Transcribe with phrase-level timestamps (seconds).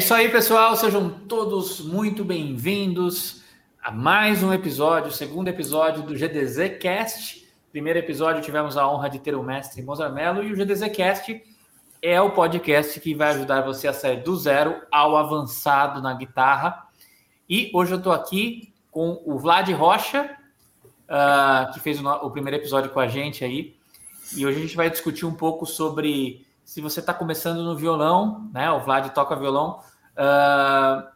[0.00, 0.74] Isso aí, pessoal.
[0.76, 3.42] Sejam todos muito bem-vindos
[3.82, 7.46] a mais um episódio, segundo episódio do GDZ Cast.
[7.70, 11.44] Primeiro episódio tivemos a honra de ter o mestre Mozart Mello e o GDZ Cast
[12.00, 16.82] é o podcast que vai ajudar você a sair do zero ao avançado na guitarra.
[17.46, 20.34] E hoje eu estou aqui com o Vlad Rocha,
[21.10, 23.76] uh, que fez o, o primeiro episódio com a gente aí.
[24.34, 28.48] E hoje a gente vai discutir um pouco sobre se você está começando no violão,
[28.50, 28.70] né?
[28.70, 29.89] O Vlad toca violão.
[30.16, 31.08] Uh,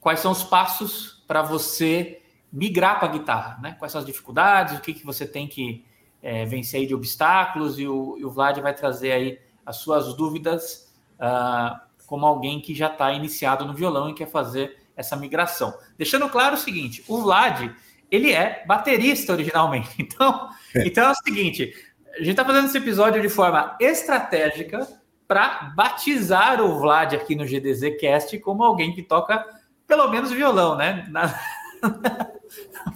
[0.00, 3.76] quais são os passos para você migrar para a guitarra, né?
[3.78, 5.84] Quais são as dificuldades, o que, que você tem que
[6.22, 10.14] é, vencer aí de obstáculos e o, e o, Vlad vai trazer aí as suas
[10.14, 15.76] dúvidas uh, como alguém que já está iniciado no violão e quer fazer essa migração.
[15.98, 17.70] Deixando claro o seguinte, o Vlad,
[18.10, 19.90] ele é baterista originalmente.
[19.98, 20.86] Então, é.
[20.86, 21.74] então é o seguinte,
[22.14, 24.88] a gente está fazendo esse episódio de forma estratégica
[25.26, 29.44] para batizar o Vlad aqui no GDZ Cast como alguém que toca
[29.86, 31.06] pelo menos violão, né?
[31.10, 31.38] Na...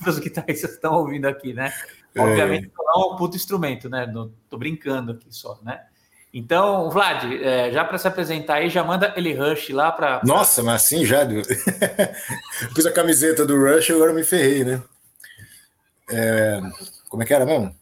[0.07, 1.73] Os guitarristas estão ouvindo aqui, né?
[2.15, 2.21] É.
[2.21, 4.07] Obviamente, não é um puto instrumento, né?
[4.07, 5.81] Não, tô brincando aqui só, né?
[6.33, 10.21] Então, Vlad, é, já para se apresentar aí, já manda ele Rush lá para.
[10.25, 11.21] Nossa, mas assim já.
[12.73, 14.83] Pus a camiseta do Rush e agora me ferrei, né?
[16.09, 16.61] É...
[17.09, 17.75] Como é que era mesmo?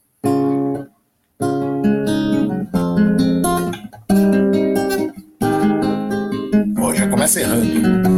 [7.36, 8.08] Errando.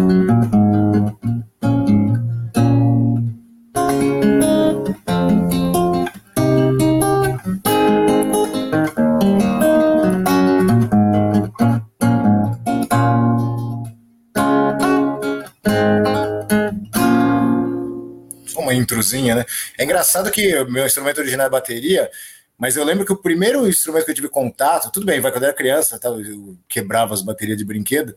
[18.57, 19.45] Uma introzinha, né?
[19.77, 22.11] É engraçado que meu instrumento original é bateria,
[22.57, 25.45] mas eu lembro que o primeiro instrumento que eu tive contato, tudo bem, vai quando
[25.45, 28.15] eu era criança, eu quebrava as baterias de brinquedo,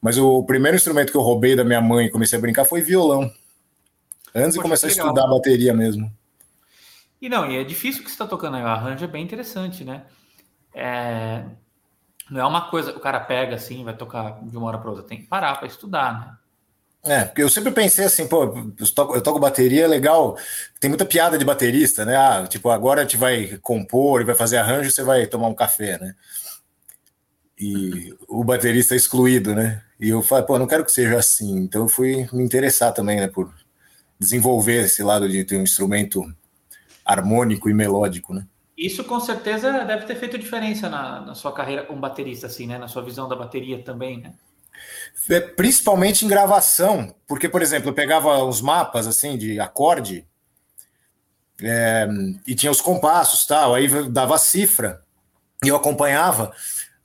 [0.00, 2.80] mas o primeiro instrumento que eu roubei da minha mãe e comecei a brincar foi
[2.80, 3.30] violão.
[4.34, 6.12] Antes de começar a estudar a bateria mesmo.
[7.20, 8.62] E não, e é difícil que você está tocando aí.
[8.62, 10.02] O arranjo é bem interessante, né?
[10.72, 11.44] É...
[12.30, 14.90] Não é uma coisa que o cara pega assim vai tocar de uma hora para
[14.90, 15.04] outra.
[15.04, 16.38] Tem que parar para estudar, né?
[17.04, 18.44] É, porque eu sempre pensei assim, pô,
[18.78, 20.36] eu toco, eu toco bateria, é legal.
[20.78, 22.16] Tem muita piada de baterista, né?
[22.16, 25.54] Ah, tipo, agora a gente vai compor e vai fazer arranjo, você vai tomar um
[25.54, 26.14] café, né?
[27.60, 29.82] E o baterista é excluído, né?
[29.98, 31.58] E eu falei, pô, não quero que seja assim.
[31.58, 33.52] Então eu fui me interessar também, né, por
[34.18, 36.24] desenvolver esse lado de ter um instrumento
[37.04, 38.46] harmônico e melódico, né?
[38.76, 42.78] Isso com certeza deve ter feito diferença na, na sua carreira como baterista, assim, né?
[42.78, 44.34] Na sua visão da bateria também, né?
[45.28, 50.24] É, principalmente em gravação, porque, por exemplo, eu pegava os mapas assim de acorde
[51.60, 52.06] é,
[52.46, 55.02] e tinha os compassos tal, aí dava a cifra
[55.64, 56.54] e eu acompanhava.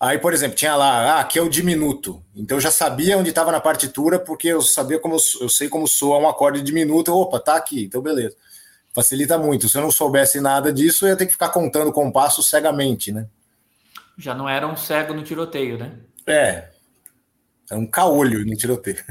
[0.04, 2.22] Aí, por exemplo, tinha lá, ah, aqui é o diminuto.
[2.36, 5.88] Então eu já sabia onde estava na partitura, porque eu sabia como eu sei como
[5.88, 7.16] soa um acorde diminuto.
[7.16, 8.36] Opa, tá aqui, então beleza.
[8.94, 9.70] Facilita muito.
[9.70, 13.28] Se eu não soubesse nada disso, eu ia ter que ficar contando compasso cegamente, né?
[14.18, 15.94] Já não era um cego no tiroteio, né?
[16.28, 16.68] É.
[17.72, 19.02] É um caolho no tiroteio.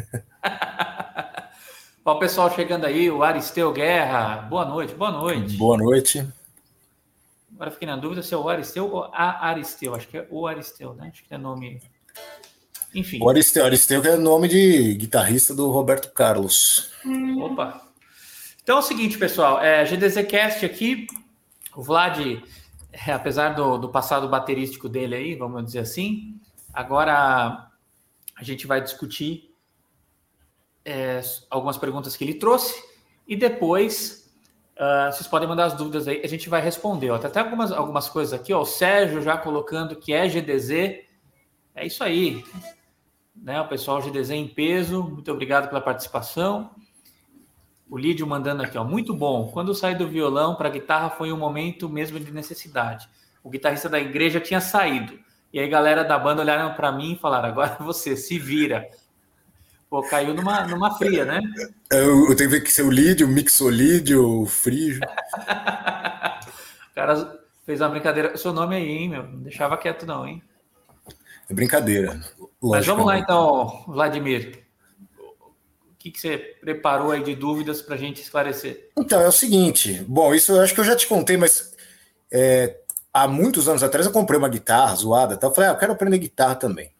[2.05, 4.43] Ó, o pessoal chegando aí, o Aristeu Guerra.
[4.43, 5.57] Boa noite, boa noite.
[5.57, 6.29] Boa noite.
[7.63, 9.95] Agora fiquei na dúvida se é o Aristeu ou a Aristeu.
[9.95, 11.13] Acho que é o Aristeu, né?
[11.13, 11.81] Acho que é nome.
[12.93, 13.21] Enfim.
[13.23, 16.91] O Aristeu, Aristeu que é nome de guitarrista do Roberto Carlos.
[17.41, 17.87] Opa.
[18.65, 19.63] Então é o seguinte, pessoal.
[19.63, 21.07] É, GDZcast aqui.
[21.77, 22.43] O Vlad,
[22.91, 26.41] é, apesar do, do passado baterístico dele aí, vamos dizer assim,
[26.75, 27.71] agora
[28.35, 29.55] a gente vai discutir
[30.85, 32.75] é, algumas perguntas que ele trouxe
[33.25, 34.22] e depois
[34.83, 37.09] Uh, vocês podem mandar as dúvidas aí, a gente vai responder.
[37.13, 37.17] Ó.
[37.17, 38.63] Tem até algumas, algumas coisas aqui, ó.
[38.63, 41.05] O Sérgio já colocando que é GDZ.
[41.73, 42.45] É isso aí.
[43.33, 43.61] Né?
[43.61, 45.05] O pessoal GDZ em peso.
[45.05, 46.73] Muito obrigado pela participação.
[47.89, 48.83] O Lídio mandando aqui, ó.
[48.83, 49.53] Muito bom.
[49.53, 53.09] Quando saí do violão para guitarra foi um momento mesmo de necessidade.
[53.45, 55.17] O guitarrista da igreja tinha saído.
[55.53, 58.91] E aí, galera da banda olharam para mim e falaram: agora você se vira.
[59.93, 61.39] Pô, caiu numa, numa fria, né?
[61.91, 65.03] Eu, eu tenho que ver que ser o lídio, o mixolídio, o frígio.
[65.37, 68.35] o cara fez uma brincadeira.
[68.39, 69.25] Seu nome aí, hein, meu?
[69.25, 70.43] Não deixava quieto, não, hein?
[71.47, 72.19] É brincadeira.
[72.63, 74.65] Mas vamos lá, então, Vladimir.
[75.19, 78.89] O que, que você preparou aí de dúvidas para a gente esclarecer?
[78.97, 80.03] Então, é o seguinte.
[80.09, 81.77] Bom, isso eu acho que eu já te contei, mas
[82.33, 82.79] é,
[83.13, 85.37] há muitos anos atrás eu comprei uma guitarra zoada.
[85.37, 85.49] Tá?
[85.49, 86.91] Eu falei, ah, eu quero aprender guitarra também.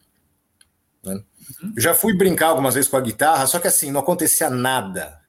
[1.61, 1.69] Né?
[1.69, 1.73] Uhum.
[1.77, 5.19] Já fui brincar algumas vezes com a guitarra, só que assim, não acontecia nada.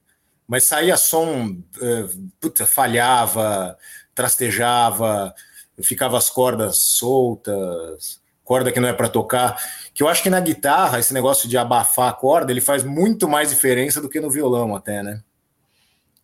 [0.46, 3.76] Mas saía som, uh, puta, falhava,
[4.14, 5.34] trastejava,
[5.82, 9.56] ficava as cordas soltas, corda que não é para tocar.
[9.93, 13.28] Que eu acho que na guitarra, esse negócio de abafar a corda, ele faz muito
[13.28, 15.22] mais diferença do que no violão, até, né?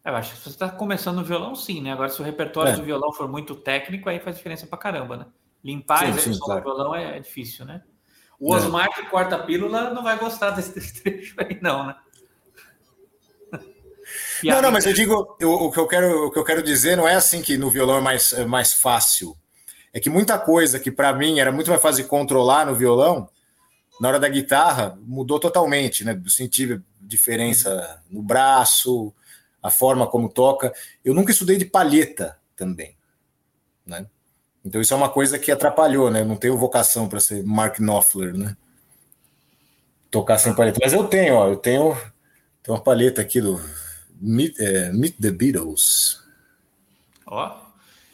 [0.04, 1.92] Eu acho que se você está começando no violão, sim, né?
[1.92, 2.76] Agora, se o repertório é.
[2.76, 5.26] do violão for muito técnico, aí faz diferença pra caramba, né?
[5.62, 6.60] Limpar sim, a execução claro.
[6.62, 7.82] do violão é, difícil, né?
[8.40, 8.58] O é.
[8.58, 10.72] Osmar que corta a pílula não vai gostar desse
[11.02, 11.94] trecho aí, não, né?
[14.42, 16.96] não, não, mas eu digo, eu, o, que eu quero, o que eu quero dizer
[16.96, 19.36] não é assim que no violão é mais, é mais fácil.
[19.92, 23.28] É que muita coisa que para mim era muito mais fácil de controlar no violão,
[24.00, 26.18] na hora da guitarra, mudou totalmente, né?
[26.24, 29.12] Eu senti diferença no braço,
[29.62, 30.72] a forma como toca.
[31.04, 32.96] Eu nunca estudei de palheta também,
[33.84, 34.06] né?
[34.64, 36.20] Então isso é uma coisa que atrapalhou, né?
[36.20, 38.56] Eu não tenho vocação para ser Mark Knopfler, né?
[40.10, 40.78] Tocar sem palheta.
[40.82, 41.94] Mas eu tenho, ó, eu tenho,
[42.62, 43.60] tenho uma palheta aqui do
[44.20, 46.20] Meet, é, Meet the Beatles.
[47.26, 47.56] Ó.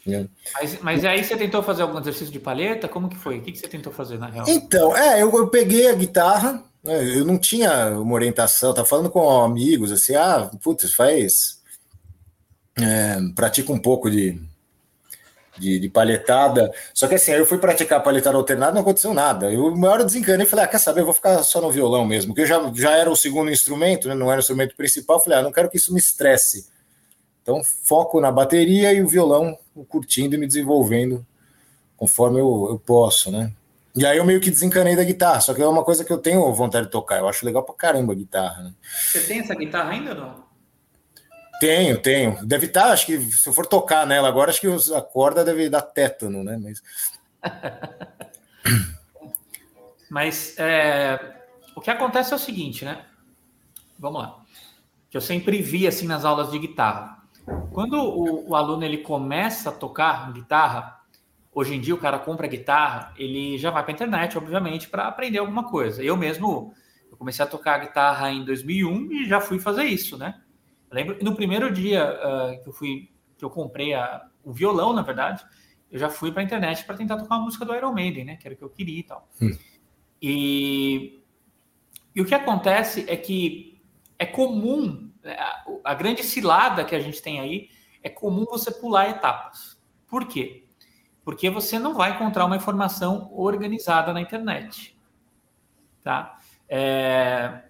[0.07, 0.25] É.
[0.53, 2.87] Mas, mas aí você tentou fazer algum exercício de palheta?
[2.87, 3.39] Como que foi?
[3.39, 4.45] O que, que você tentou fazer na real?
[4.47, 9.09] Então, é, eu, eu peguei a guitarra, né, eu não tinha uma orientação, tava falando
[9.09, 11.57] com amigos assim, ah, putz, faz.
[12.79, 14.39] É, pratica um pouco de,
[15.57, 16.71] de, de, palhetada.
[16.93, 19.51] Só que assim, aí eu fui praticar palhetada alternada não aconteceu nada.
[19.51, 22.05] Eu, uma hora desencanei e falei, ah, quer saber, eu vou ficar só no violão
[22.05, 25.19] mesmo, porque eu já, já era o segundo instrumento, né, não era o instrumento principal.
[25.19, 26.67] falei, ah, não quero que isso me estresse.
[27.41, 29.57] Então, foco na bateria e o violão
[29.87, 31.25] curtindo e me desenvolvendo
[31.95, 33.51] conforme eu, eu posso, né?
[33.95, 36.19] E aí eu meio que desencanei da guitarra, só que é uma coisa que eu
[36.19, 37.17] tenho vontade de tocar.
[37.17, 38.63] Eu acho legal pra caramba a guitarra.
[38.63, 38.73] Né?
[38.83, 40.46] Você tem essa guitarra ainda ou não?
[41.59, 42.45] Tenho, tenho.
[42.45, 45.43] Deve estar, tá, acho que se eu for tocar nela agora, acho que a corda
[45.43, 46.57] deve dar tétano, né?
[46.61, 46.81] Mas,
[50.09, 51.19] Mas é,
[51.75, 53.05] o que acontece é o seguinte, né?
[53.99, 54.39] Vamos lá.
[55.09, 57.17] Que eu sempre vi assim nas aulas de guitarra.
[57.71, 60.99] Quando o, o aluno ele começa a tocar guitarra,
[61.53, 65.07] hoje em dia o cara compra guitarra, ele já vai para a internet, obviamente, para
[65.07, 66.03] aprender alguma coisa.
[66.03, 66.73] Eu mesmo
[67.09, 70.41] eu comecei a tocar guitarra em 2001 e já fui fazer isso, né?
[70.91, 75.01] Lembro no primeiro dia uh, que eu fui, que eu comprei a, o violão, na
[75.01, 75.45] verdade,
[75.91, 78.35] eu já fui para a internet para tentar tocar uma música do Iron Maiden, né?
[78.37, 79.27] Que era o que eu queria e tal.
[79.41, 79.57] Hum.
[80.21, 81.21] E,
[82.15, 83.79] e o que acontece é que
[84.17, 87.69] é comum, né, a, a grande cilada que a gente tem aí
[88.01, 89.79] é comum você pular etapas.
[90.07, 90.63] Por quê?
[91.23, 94.97] Porque você não vai encontrar uma informação organizada na internet.
[96.01, 96.39] Tá?
[96.69, 97.63] É,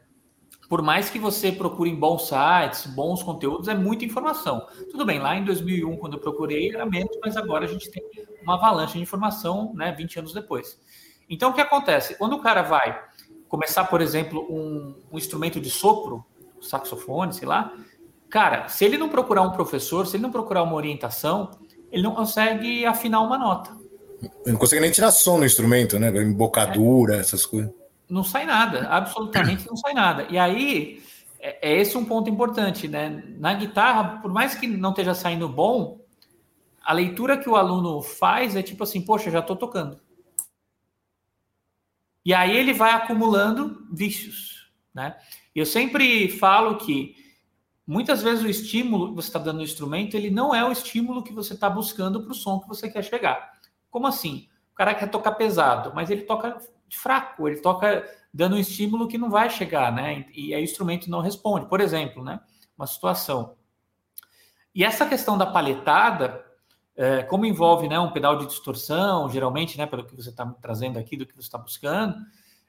[0.70, 4.68] por mais que você procure em bons sites, bons conteúdos, é muita informação.
[4.92, 8.04] Tudo bem, lá em 2001, quando eu procurei, era menos, mas agora a gente tem
[8.44, 10.78] uma avalanche de informação, né, 20 anos depois.
[11.30, 12.18] Então, o que acontece?
[12.18, 13.02] Quando o cara vai
[13.48, 16.26] começar, por exemplo, um, um instrumento de sopro,
[16.60, 17.74] saxofone, sei lá,
[18.30, 21.52] cara, se ele não procurar um professor, se ele não procurar uma orientação,
[21.90, 23.72] ele não consegue afinar uma nota.
[24.22, 26.10] Ele não consegue nem tirar som no instrumento, né?
[26.22, 27.20] Embocadura, é.
[27.20, 27.72] essas coisas
[28.10, 30.28] não sai nada, absolutamente não sai nada.
[30.30, 31.04] E aí,
[31.40, 33.24] é, é, esse um ponto importante, né?
[33.38, 36.00] Na guitarra, por mais que não esteja saindo bom,
[36.84, 40.00] a leitura que o aluno faz é tipo assim, poxa, já estou tocando.
[42.24, 45.18] E aí ele vai acumulando vícios, né?
[45.56, 47.16] Eu sempre falo que
[47.86, 51.24] muitas vezes o estímulo que você está dando no instrumento, ele não é o estímulo
[51.24, 53.54] que você está buscando para o som que você quer chegar.
[53.90, 54.48] Como assim?
[54.74, 56.58] O cara quer tocar pesado, mas ele toca
[56.90, 60.26] fraco, ele toca dando um estímulo que não vai chegar, né?
[60.34, 61.68] E aí o instrumento não responde.
[61.68, 62.40] Por exemplo, né?
[62.78, 63.56] Uma situação.
[64.74, 66.46] E essa questão da paletada,
[66.96, 71.00] é, como envolve né, um pedal de distorção, geralmente, né, pelo que você está trazendo
[71.00, 72.16] aqui, do que você está buscando,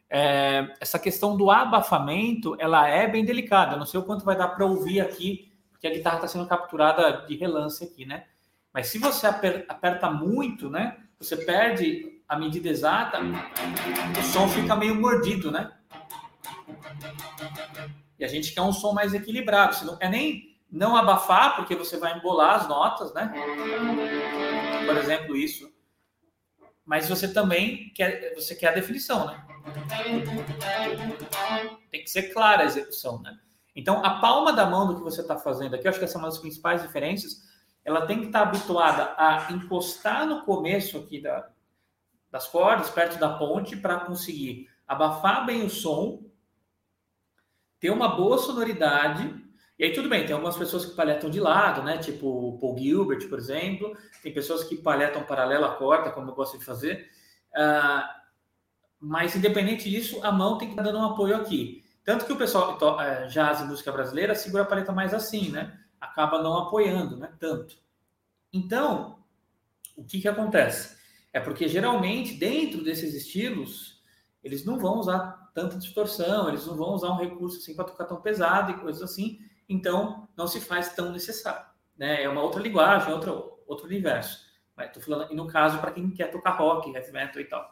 [0.09, 3.77] é, essa questão do abafamento, ela é bem delicada.
[3.77, 7.27] não sei o quanto vai dar para ouvir aqui, porque a guitarra está sendo capturada
[7.27, 8.25] de relance aqui, né?
[8.73, 13.19] Mas se você aperta muito, né, você perde a medida exata,
[14.19, 15.73] o som fica meio mordido, né?
[18.19, 19.75] E a gente quer um som mais equilibrado.
[19.75, 23.33] Você não quer nem não abafar, porque você vai embolar as notas, né?
[24.87, 25.73] Por exemplo, isso.
[26.85, 29.43] Mas você também quer, você quer a definição, né?
[31.91, 33.39] Tem que ser clara a execução, né?
[33.75, 36.19] Então, a palma da mão do que você está fazendo aqui, eu acho que essa
[36.19, 37.49] é uma das principais diferenças.
[37.85, 41.49] Ela tem que estar tá habituada a encostar no começo aqui da,
[42.31, 46.23] das cordas, perto da ponte, para conseguir abafar bem o som,
[47.81, 49.35] ter uma boa sonoridade.
[49.79, 51.99] E aí tudo bem, tem algumas pessoas que paletam de lado, né?
[51.99, 53.97] Tipo o Paul Gilbert, por exemplo.
[54.23, 57.09] Tem pessoas que paletam paralelo à corda, como eu gosto de fazer.
[57.53, 58.19] Uh,
[59.01, 61.85] mas independente disso, a mão tem que estar dando um apoio aqui.
[62.05, 65.51] Tanto que o pessoal que uh, jazz e música brasileira segura a paleta mais assim,
[65.51, 65.79] né?
[66.01, 67.33] Acaba não apoiando, né?
[67.39, 67.77] Tanto.
[68.53, 69.19] Então,
[69.97, 70.98] o que que acontece?
[71.33, 74.03] É porque geralmente dentro desses estilos
[74.43, 78.05] eles não vão usar tanta distorção, eles não vão usar um recurso assim para tocar
[78.05, 81.67] tão pesado e coisas assim, então não se faz tão necessário.
[81.97, 82.23] Né?
[82.23, 84.47] É uma outra linguagem, outro, outro universo.
[84.77, 87.69] Mas falando, e no caso, para quem quer tocar rock, heavy metal e tal.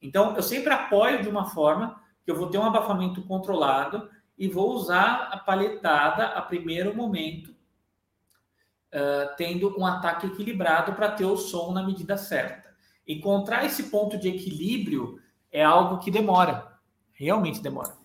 [0.00, 4.48] Então, eu sempre apoio de uma forma que eu vou ter um abafamento controlado e
[4.48, 11.36] vou usar a palhetada a primeiro momento, uh, tendo um ataque equilibrado para ter o
[11.36, 12.67] som na medida certa.
[13.08, 15.18] Encontrar esse ponto de equilíbrio
[15.50, 16.78] é algo que demora,
[17.14, 17.96] realmente demora,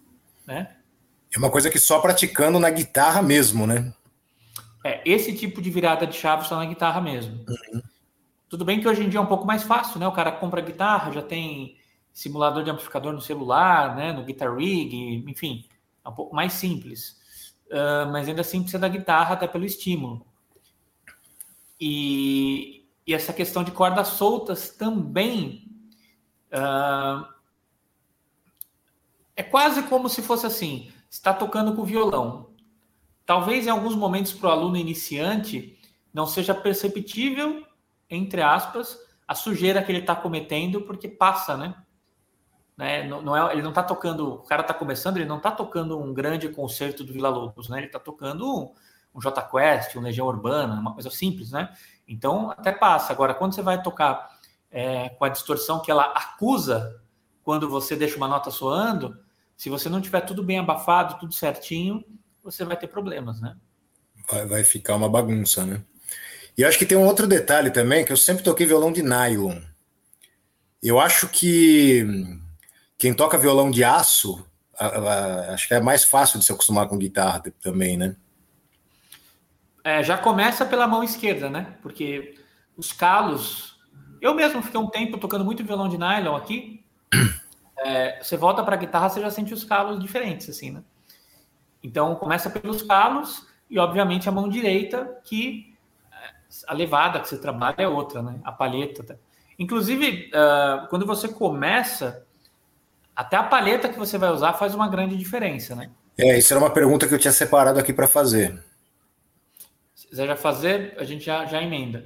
[0.47, 0.77] né?
[1.35, 3.93] É uma coisa que só praticando na guitarra mesmo, né?
[4.85, 7.45] É, esse tipo de virada de chave só na guitarra mesmo.
[7.47, 7.81] Uhum.
[8.47, 10.07] Tudo bem que hoje em dia é um pouco mais fácil, né?
[10.07, 11.77] O cara compra guitarra, já tem
[12.13, 14.13] simulador de amplificador no celular, né?
[14.13, 15.65] No Guitar Rig, enfim,
[16.05, 17.19] é um pouco mais simples.
[17.67, 20.25] Uh, mas ainda assim precisa da guitarra até pelo estímulo.
[21.81, 25.67] E, e essa questão de cordas soltas também
[26.51, 27.25] uh,
[29.35, 32.51] é quase como se fosse assim: está tocando com violão.
[33.25, 35.79] Talvez em alguns momentos para o aluno iniciante
[36.13, 37.65] não seja perceptível
[38.13, 41.75] entre aspas, a sujeira que ele está cometendo, porque passa, né?
[42.77, 43.07] né?
[43.07, 45.99] Não, não é, ele não está tocando, o cara está começando, ele não está tocando
[45.99, 47.79] um grande concerto do Vila Lobos, né?
[47.79, 48.71] Ele está tocando
[49.13, 51.69] um, um J Quest, um Legião Urbana, uma coisa simples, né?
[52.07, 53.13] Então até passa.
[53.13, 54.29] Agora, quando você vai tocar
[54.71, 57.01] é, com a distorção que ela acusa
[57.43, 59.17] quando você deixa uma nota soando,
[59.55, 62.03] se você não tiver tudo bem abafado, tudo certinho,
[62.43, 63.55] você vai ter problemas, né?
[64.29, 65.83] Vai, vai ficar uma bagunça, né?
[66.57, 69.59] E acho que tem um outro detalhe também, que eu sempre toquei violão de nylon.
[70.81, 72.05] Eu acho que
[72.97, 74.45] quem toca violão de aço,
[74.77, 78.15] a, a, acho que é mais fácil de se acostumar com guitarra também, né?
[79.83, 81.75] É, já começa pela mão esquerda, né?
[81.81, 82.35] Porque
[82.77, 83.79] os calos.
[84.21, 86.83] Eu mesmo fiquei um tempo tocando muito violão de nylon aqui.
[87.85, 90.81] É, você volta para a guitarra, você já sente os calos diferentes, assim, né?
[91.83, 95.73] Então começa pelos calos e, obviamente, a mão direita, que
[96.67, 98.39] a levada que você trabalha é outra, né?
[98.43, 99.03] A palheta.
[99.03, 99.15] Tá?
[99.57, 102.25] Inclusive, uh, quando você começa,
[103.15, 105.89] até a palheta que você vai usar faz uma grande diferença, né?
[106.17, 108.61] É, isso era uma pergunta que eu tinha separado aqui para fazer.
[110.13, 112.05] Se quiser já fazer, a gente já, já emenda.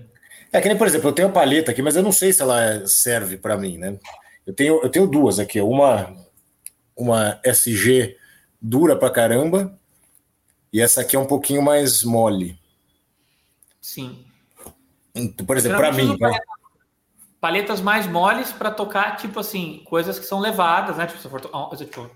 [0.54, 2.88] É que nem, por exemplo, eu tenho palheta aqui, mas eu não sei se ela
[2.88, 4.00] serve para mim, né?
[4.46, 6.16] Eu tenho, eu tenho duas aqui, uma
[6.96, 8.16] uma SG
[8.62, 9.78] dura pra caramba
[10.72, 12.58] e essa aqui é um pouquinho mais mole.
[13.82, 14.26] Sim.
[15.46, 16.18] Por exemplo, para mim.
[16.18, 16.40] Né?
[17.42, 21.08] Paletas mais moles para tocar, tipo assim, coisas que são levadas, né?
[21.08, 21.42] Tipo, se for.
[21.76, 22.10] Tipo,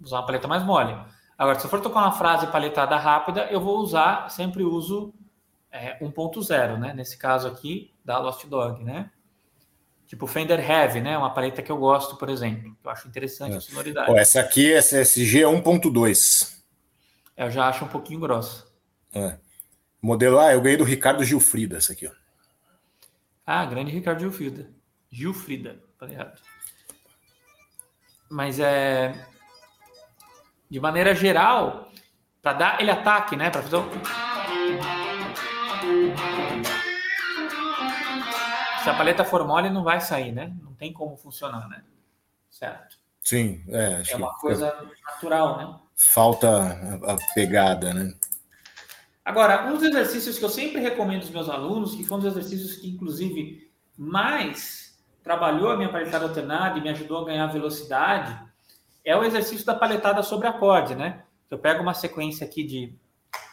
[0.00, 0.96] usar uma paleta mais mole.
[1.38, 5.14] Agora, se eu for tocar uma frase paletada rápida, eu vou usar, sempre uso
[5.70, 6.92] é, 1.0, né?
[6.92, 9.10] Nesse caso aqui, da Lost Dog, né?
[10.08, 11.16] Tipo Fender Heavy, né?
[11.16, 12.76] Uma paleta que eu gosto, por exemplo.
[12.82, 13.56] Eu acho interessante é.
[13.58, 14.18] a sonoridade.
[14.18, 16.58] essa aqui, essa SG é 1.2.
[17.36, 18.66] Eu já acho um pouquinho grossa.
[19.14, 19.38] É.
[20.02, 22.12] Modelo, ah, eu ganhei do Ricardo Gilfrida, essa aqui, ó.
[23.46, 24.70] Ah, grande Ricardo Gilfrida.
[25.10, 26.40] Gilfrida, falei errado.
[28.28, 29.14] Mas é.
[30.70, 31.90] De maneira geral,
[32.42, 33.50] para dar aquele ataque, né?
[33.50, 33.88] Para fazer um...
[38.82, 40.52] Se a paleta for mole, não vai sair, né?
[40.62, 41.82] Não tem como funcionar, né?
[42.50, 42.96] Certo.
[43.22, 44.02] Sim, é.
[44.08, 44.74] é uma coisa
[45.06, 45.78] natural, né?
[45.94, 46.72] Falta
[47.06, 48.14] a pegada, né?
[49.24, 52.32] Agora, um dos exercícios que eu sempre recomendo aos meus alunos, que foi um dos
[52.32, 58.47] exercícios que, inclusive, mais trabalhou a minha paletada alternada e me ajudou a ganhar velocidade,
[59.08, 61.24] é o exercício da paletada sobre acorde, né?
[61.50, 62.94] Eu pego uma sequência aqui de.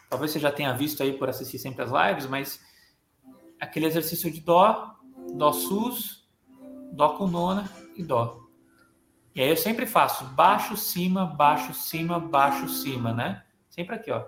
[0.10, 2.60] Talvez você já tenha visto aí por assistir sempre as lives, mas
[3.58, 4.94] aquele exercício de Dó,
[5.34, 6.28] Dó sus,
[6.92, 8.44] Dó com nona e Dó.
[9.34, 13.42] E aí eu sempre faço baixo, cima, baixo, cima, baixo, cima, né?
[13.70, 14.26] Sempre aqui, ó.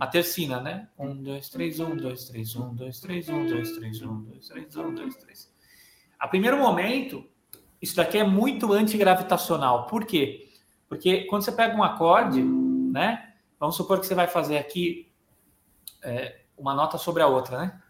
[0.00, 0.88] A tercina, né?
[0.98, 4.76] Um, dois, três, um, dois, três, um, dois, três, um, dois, três, um, dois, três,
[4.76, 5.59] um, dois, três.
[6.20, 7.24] A primeiro momento,
[7.80, 9.86] isso daqui é muito antigravitacional.
[9.86, 10.50] Por quê?
[10.86, 13.32] Porque quando você pega um acorde, né?
[13.58, 15.10] Vamos supor que você vai fazer aqui
[16.02, 17.82] é, uma nota sobre a outra, né?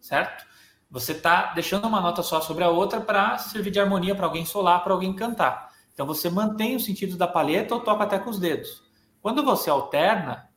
[0.00, 0.44] Certo?
[0.90, 4.44] Você está deixando uma nota só sobre a outra para servir de harmonia para alguém
[4.44, 5.70] solar, para alguém cantar.
[5.92, 8.82] Então você mantém o sentido da palheta ou toca até com os dedos.
[9.20, 10.47] Quando você alterna,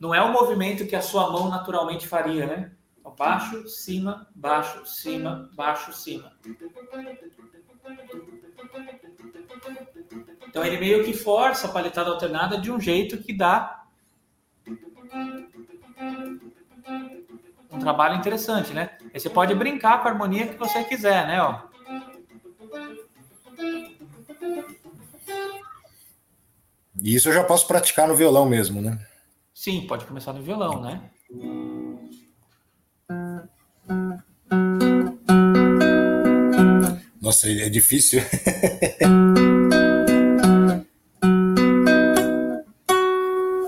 [0.00, 2.72] não é o movimento que a sua mão naturalmente faria, né?
[2.98, 6.32] Então, baixo, cima, baixo, cima, baixo, cima.
[10.48, 13.84] Então ele meio que força a paletada alternada de um jeito que dá
[17.70, 18.96] um trabalho interessante, né?
[19.12, 21.42] E você pode brincar com a harmonia que você quiser, né?
[21.42, 21.60] Ó.
[27.02, 28.98] E isso eu já posso praticar no violão mesmo, né?
[29.60, 31.02] Sim, pode começar no violão, né?
[37.20, 38.22] Nossa, é difícil.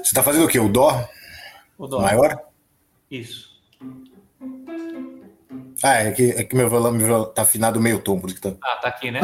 [0.02, 0.58] Você tá fazendo o quê?
[0.58, 1.06] O dó?
[1.76, 2.00] O dó.
[2.00, 2.42] Maior?
[3.10, 3.50] Isso.
[5.82, 8.40] Ah, é que, é que meu violão, meu violão tá afinado meio tom, por isso
[8.40, 8.56] que tá.
[8.64, 9.20] Ah, tá aqui, né?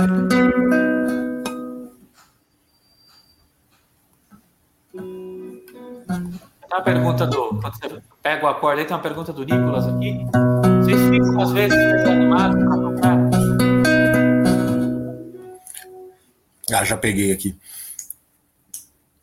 [8.28, 10.18] Pega o acorde aí, tem uma pergunta do Nicolas aqui.
[10.82, 13.18] Vocês ficam, às vezes, desanimados para tocar?
[16.74, 17.58] Ah, já peguei aqui.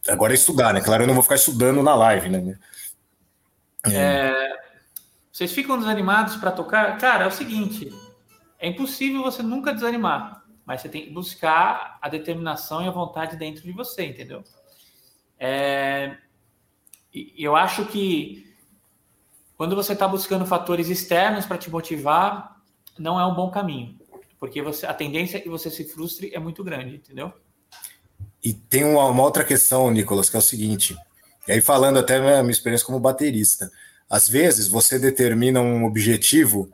[0.09, 0.81] Agora é estudar, né?
[0.81, 2.57] Claro, eu não vou ficar estudando na live, né?
[3.93, 4.33] É,
[5.31, 6.97] vocês ficam desanimados para tocar?
[6.97, 7.93] Cara, é o seguinte:
[8.57, 13.37] é impossível você nunca desanimar, mas você tem que buscar a determinação e a vontade
[13.37, 14.43] dentro de você, entendeu?
[15.37, 16.17] É,
[17.37, 18.44] eu acho que
[19.57, 22.61] quando você está buscando fatores externos para te motivar,
[22.97, 23.97] não é um bom caminho,
[24.39, 27.33] porque você, a tendência que você se frustre é muito grande, entendeu?
[28.43, 30.95] E tem uma, uma outra questão, Nicolas, que é o seguinte.
[31.47, 33.71] E aí, falando até minha, minha experiência como baterista,
[34.09, 36.69] às vezes você determina um objetivo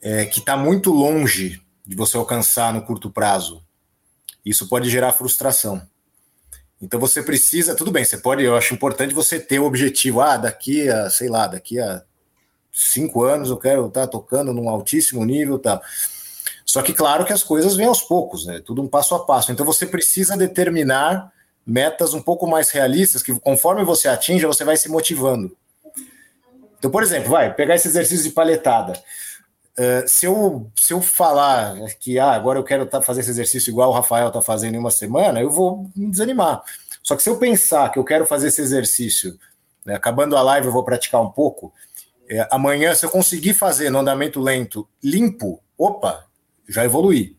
[0.00, 3.62] é, que está muito longe de você alcançar no curto prazo.
[4.44, 5.86] Isso pode gerar frustração.
[6.80, 10.36] Então você precisa, tudo bem, você pode, eu acho importante você ter o objetivo, ah,
[10.36, 12.02] daqui a, sei lá, daqui a
[12.72, 15.80] cinco anos eu quero estar tá tocando num altíssimo nível, tá.
[16.66, 18.60] Só que claro que as coisas vêm aos poucos, né?
[18.64, 19.52] Tudo um passo a passo.
[19.52, 21.32] Então você precisa determinar
[21.66, 25.56] metas um pouco mais realistas, que conforme você atinja, você vai se motivando.
[26.78, 28.92] Então, por exemplo, vai pegar esse exercício de paletada.
[29.76, 33.70] Uh, se, eu, se eu falar que ah, agora eu quero tá, fazer esse exercício
[33.70, 36.62] igual o Rafael está fazendo em uma semana, eu vou me desanimar.
[37.02, 39.36] Só que se eu pensar que eu quero fazer esse exercício,
[39.84, 41.72] né, acabando a live eu vou praticar um pouco,
[42.28, 46.24] é, amanhã, se eu conseguir fazer no andamento lento limpo, opa,
[46.68, 47.36] já evoluí.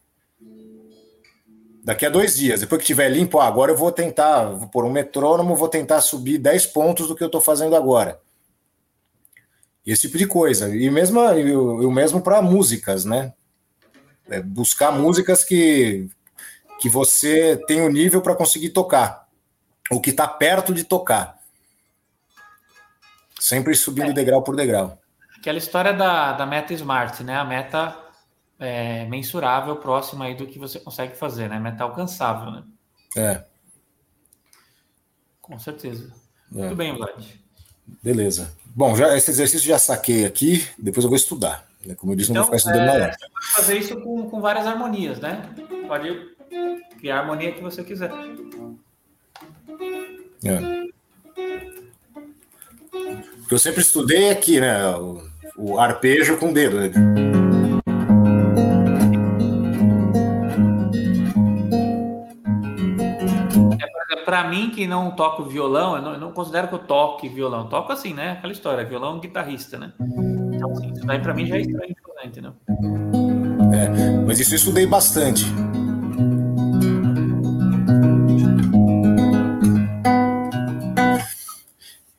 [1.84, 4.86] Daqui a dois dias, depois que tiver limpo, ah, agora eu vou tentar, vou pôr
[4.86, 8.20] um metrônomo, vou tentar subir 10 pontos do que eu estou fazendo agora.
[9.86, 10.76] Esse tipo de coisa.
[10.76, 13.34] E mesmo, o mesmo para músicas, né?
[14.28, 16.10] É buscar músicas que,
[16.80, 19.28] que você tem o um nível para conseguir tocar,
[19.92, 21.40] ou que está perto de tocar.
[23.40, 24.14] Sempre subindo é.
[24.14, 24.98] degrau por degrau.
[25.38, 27.38] Aquela história da, da meta smart, né?
[27.38, 27.96] A meta
[28.58, 31.60] é, mensurável, próxima aí do que você consegue fazer, né?
[31.60, 32.64] Meta alcançável, né?
[33.16, 33.46] É.
[35.40, 36.12] Com certeza.
[36.52, 36.58] É.
[36.58, 37.24] Muito bem, Vlad.
[38.02, 38.52] Beleza.
[38.76, 41.66] Bom, já, esse exercício já saquei aqui, depois eu vou estudar.
[41.86, 41.96] Né?
[41.96, 44.30] Como eu disse, então, não vou ficar estudando é, na Você pode fazer isso com,
[44.30, 45.50] com várias harmonias, né?
[45.88, 46.36] Pode
[47.00, 48.12] criar a harmonia que você quiser.
[50.44, 50.86] É.
[53.50, 54.88] Eu sempre estudei aqui, né?
[54.96, 55.22] O,
[55.58, 56.80] o arpejo com o dedo.
[56.80, 56.92] Né?
[64.26, 67.70] Para mim, que não toco violão, eu não, eu não, considero que eu toque violão.
[67.70, 68.32] Toco assim, né?
[68.32, 69.94] Aquela história, violão guitarrista, né?
[70.54, 72.26] Então, assim, isso daí para mim já é estranho, né?
[72.26, 72.54] entendeu?
[73.72, 75.46] É, mas isso eu estudei bastante.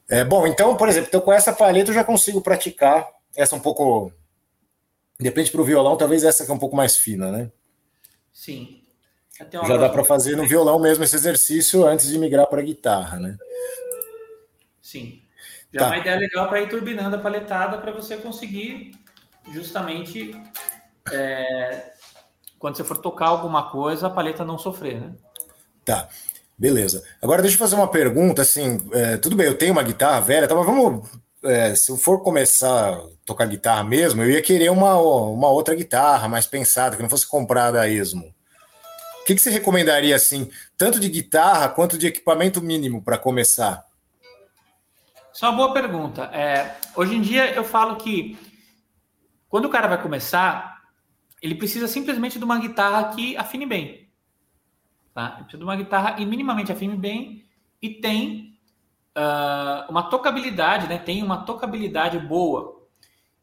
[0.09, 3.61] É, bom, então, por exemplo, então com essa palheta eu já consigo praticar essa um
[3.61, 4.13] pouco.
[5.19, 7.51] Depende para o violão, talvez essa que é um pouco mais fina, né?
[8.33, 8.86] Sim.
[9.39, 13.19] Já dá para fazer no violão mesmo esse exercício antes de migrar para a guitarra,
[13.19, 13.37] né?
[14.81, 15.23] Sim.
[15.73, 15.87] Já tá.
[15.87, 18.93] é uma ideia legal para ir turbinando a paletada para você conseguir
[19.53, 20.35] justamente
[21.13, 21.93] é,
[22.59, 25.13] quando você for tocar alguma coisa, a paleta não sofrer, né?
[25.85, 26.09] Tá.
[26.59, 27.05] Beleza.
[27.21, 30.49] Agora deixa eu fazer uma pergunta, assim, é, tudo bem, eu tenho uma guitarra velha,
[30.49, 31.07] tá, mas vamos,
[31.45, 35.75] é, se eu for começar a tocar guitarra mesmo, eu ia querer uma, uma outra
[35.75, 38.35] guitarra mais pensada, que não fosse comprada a esmo
[39.27, 43.85] que, que você recomendaria, assim, tanto de guitarra quanto de equipamento mínimo para começar?
[45.35, 46.31] Isso é uma boa pergunta.
[46.33, 48.39] É, hoje em dia eu falo que
[49.49, 50.81] quando o cara vai começar,
[51.43, 54.09] ele precisa simplesmente de uma guitarra que afine bem.
[55.13, 55.33] Tá?
[55.35, 57.45] Ele precisa de uma guitarra e minimamente afine bem
[57.83, 58.57] e tem
[59.17, 60.99] uh, uma tocabilidade, né?
[60.99, 62.87] Tem uma tocabilidade boa.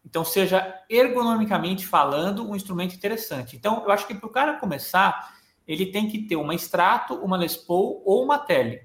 [0.06, 3.58] Então, seja ergonomicamente falando, um instrumento interessante.
[3.58, 5.34] Então, eu acho que para o cara começar,
[5.68, 8.84] ele tem que ter uma extrato, uma Les Paul ou uma tele,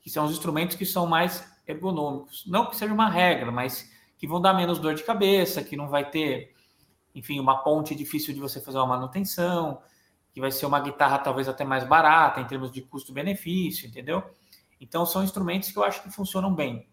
[0.00, 2.44] que são os instrumentos que são mais ergonômicos.
[2.46, 5.88] Não que seja uma regra, mas que vão dar menos dor de cabeça, que não
[5.88, 6.54] vai ter,
[7.14, 9.80] enfim, uma ponte difícil de você fazer uma manutenção,
[10.32, 14.22] que vai ser uma guitarra talvez até mais barata em termos de custo-benefício, entendeu?
[14.80, 16.88] Então são instrumentos que eu acho que funcionam bem.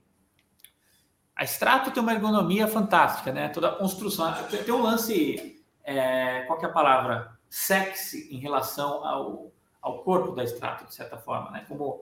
[1.36, 3.50] A Strato tem uma ergonomia fantástica, né?
[3.50, 4.32] Toda a construção.
[4.48, 7.38] Tem um lance, é, qual que é a palavra?
[7.52, 11.66] Sexy em relação ao, ao corpo da Strato, de certa forma, né?
[11.68, 12.02] Como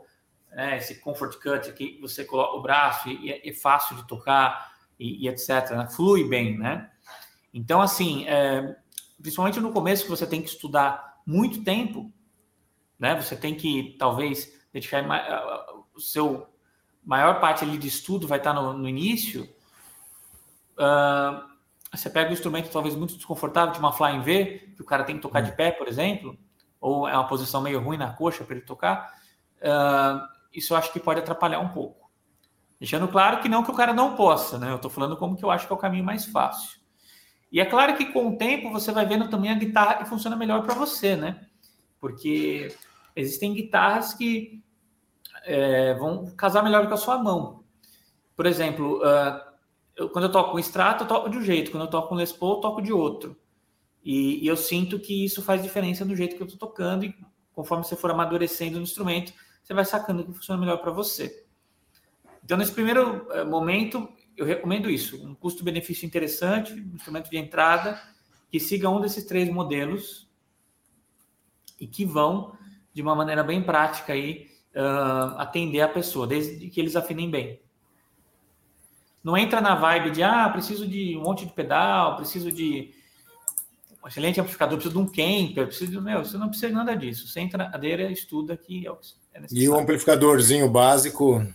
[0.51, 4.71] né, esse comfort cut aqui, você coloca o braço e, e é fácil de tocar
[4.99, 5.71] e, e etc.
[5.71, 5.88] Né?
[5.88, 6.91] Flui bem, né?
[7.51, 8.77] Então, assim, é,
[9.19, 12.13] principalmente no começo que você tem que estudar muito tempo,
[12.99, 13.19] né?
[13.19, 15.03] Você tem que talvez dedicar
[15.95, 16.47] o seu
[17.03, 19.49] maior parte ali de estudo vai estar no, no início,
[20.77, 21.49] uh,
[21.91, 25.15] você pega um instrumento talvez muito desconfortável, de uma flying V, que o cara tem
[25.15, 26.38] que tocar de pé, por exemplo,
[26.80, 29.13] ou é uma posição meio ruim na coxa para ele tocar,
[29.58, 32.10] uh, isso eu acho que pode atrapalhar um pouco.
[32.80, 34.71] Deixando claro que não que o cara não possa, né?
[34.71, 36.80] Eu estou falando como que eu acho que é o caminho mais fácil.
[37.52, 40.36] E é claro que com o tempo você vai vendo também a guitarra que funciona
[40.36, 41.45] melhor para você, né?
[41.99, 42.73] Porque
[43.15, 44.63] existem guitarras que
[45.43, 47.63] é, vão casar melhor com a sua mão.
[48.36, 49.48] Por exemplo, uh,
[49.99, 52.15] eu, quando eu toco com extrato, eu toco de um jeito, quando eu toco com
[52.15, 53.35] Les Paul, eu toco de outro.
[54.03, 57.13] E, e eu sinto que isso faz diferença no jeito que eu estou tocando, e
[57.51, 61.45] conforme você for amadurecendo no instrumento, você vai sacando que funciona melhor para você.
[62.41, 64.07] Então, nesse primeiro uh, momento,
[64.38, 68.01] eu recomendo isso: um custo-benefício interessante, um instrumento de entrada,
[68.49, 70.29] que siga um desses três modelos
[71.77, 72.57] e que vão,
[72.93, 77.62] de uma maneira bem prática, aí, uh, atender a pessoa, desde que eles afinem bem.
[79.23, 82.93] Não entra na vibe de, ah, preciso de um monte de pedal, preciso de
[84.03, 85.99] um excelente amplificador, preciso de um camper, preciso de.
[85.99, 87.27] Meu, você não precisa de nada disso.
[87.27, 88.91] Você entra na cadeira, estuda que é,
[89.34, 89.63] é necessário.
[89.63, 91.45] E o amplificadorzinho básico.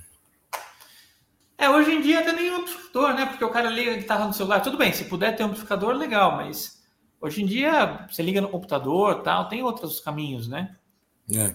[1.57, 3.27] É, hoje em dia tem nem amplificador, né?
[3.27, 4.61] Porque o cara liga a guitarra no celular.
[4.61, 6.83] Tudo bem, se puder ter um amplificador, legal, mas
[7.19, 10.77] hoje em dia você liga no computador tal, tem outros caminhos, né?
[11.35, 11.55] É.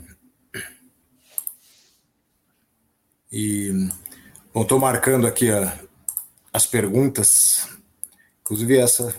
[3.32, 3.72] E,
[4.52, 5.78] bom, estou marcando aqui a,
[6.60, 7.68] as perguntas,
[8.42, 9.16] inclusive essa,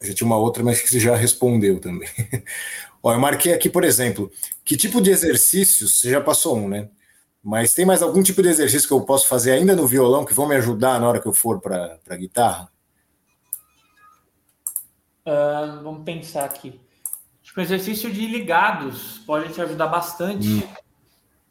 [0.00, 2.08] já tinha uma outra, mas que você já respondeu também.
[3.02, 4.30] Ó, eu marquei aqui, por exemplo,
[4.64, 6.88] que tipo de exercícios, você já passou um, né?
[7.42, 10.34] Mas tem mais algum tipo de exercício que eu posso fazer ainda no violão que
[10.34, 12.70] vão me ajudar na hora que eu for para a guitarra?
[15.26, 16.80] Uh, vamos pensar aqui.
[17.42, 20.48] Acho que o exercício de ligados pode te ajudar bastante.
[20.48, 20.88] Hum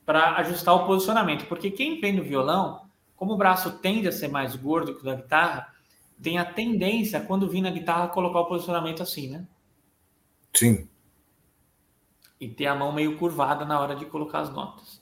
[0.08, 2.87] para ajustar o posicionamento, porque quem vem no violão,
[3.18, 5.74] como o braço tende a ser mais gordo que o da guitarra,
[6.22, 9.46] tem a tendência, quando vir na guitarra, colocar o posicionamento assim, né?
[10.54, 10.88] Sim.
[12.40, 15.02] E ter a mão meio curvada na hora de colocar as notas.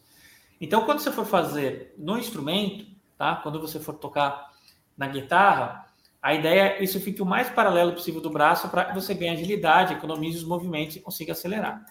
[0.59, 3.35] Então, quando você for fazer no instrumento, tá?
[3.35, 4.51] Quando você for tocar
[4.97, 5.85] na guitarra,
[6.21, 9.13] a ideia é que isso fique o mais paralelo possível do braço para que você
[9.13, 11.85] ganhe agilidade, economize os movimentos e consiga acelerar,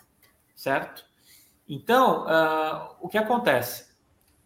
[0.57, 1.05] certo?
[1.69, 3.95] Então, uh, o que acontece?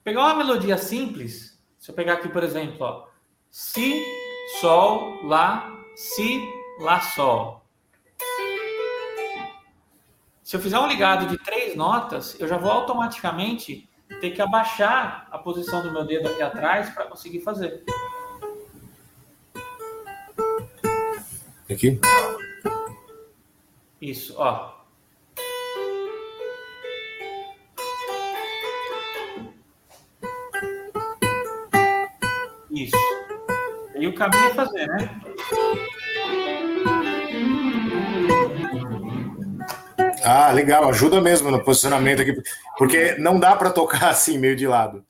[0.04, 1.47] Pegar uma melodia simples,
[1.78, 3.06] se eu pegar aqui, por exemplo, ó,
[3.50, 4.04] Si,
[4.60, 6.40] Sol, Lá, Si,
[6.80, 7.64] Lá, Sol.
[10.42, 13.88] Se eu fizer um ligado de três notas, eu já vou automaticamente
[14.20, 17.84] ter que abaixar a posição do meu dedo aqui atrás para conseguir fazer.
[21.70, 22.00] Aqui?
[24.00, 24.77] Isso, ó.
[34.18, 35.20] Caminho é fazer, né?
[40.24, 42.34] Ah, legal, ajuda mesmo no posicionamento aqui,
[42.76, 45.04] porque não dá para tocar assim, meio de lado.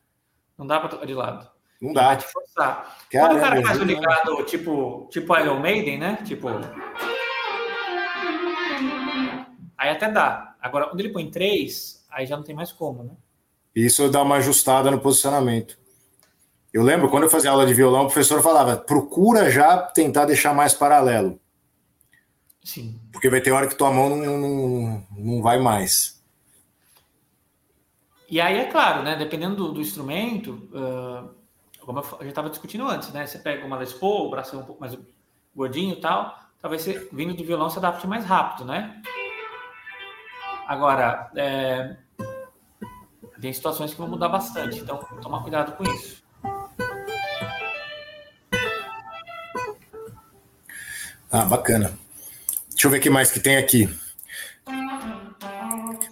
[0.57, 1.49] Não dá para tocar de lado.
[1.81, 2.09] Não dá.
[2.09, 2.99] Vai te forçar.
[3.11, 6.19] Caramba, Quando o cara faz o ligado tipo, tipo Iron Maiden, né?
[6.25, 6.49] Tipo.
[9.77, 10.57] Aí até dá.
[10.61, 13.13] Agora, quando ele põe três, aí já não tem mais como, né?
[13.75, 15.79] Isso dá uma ajustada no posicionamento.
[16.73, 20.55] Eu lembro quando eu fazia aula de violão, o professor falava: procura já tentar deixar
[20.55, 21.41] mais paralelo.
[22.63, 23.01] Sim.
[23.13, 26.23] Porque vai ter hora que tua mão não, não, não vai mais.
[28.31, 29.17] E aí, é claro, né?
[29.17, 31.31] Dependendo do, do instrumento, uh,
[31.81, 33.27] como eu já estava discutindo antes, né?
[33.27, 34.97] Você pega uma Les Paul, o braço é um pouco mais
[35.57, 39.01] gordinho e tal, talvez você, vindo do violão, se adapte mais rápido, né?
[40.67, 41.97] Agora, é,
[43.41, 46.23] tem situações que vão mudar bastante, então tomar cuidado com isso.
[51.31, 51.93] Ah, bacana.
[52.71, 53.89] Deixa eu ver o que mais que tem aqui.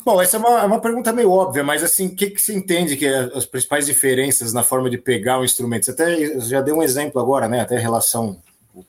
[0.04, 2.54] Bom, essa é uma, é uma pergunta meio óbvia, mas assim, o que, que você
[2.54, 5.84] entende que é as principais diferenças na forma de pegar o instrumento?
[5.84, 7.60] Você até já deu um exemplo agora, né?
[7.60, 8.40] Até relação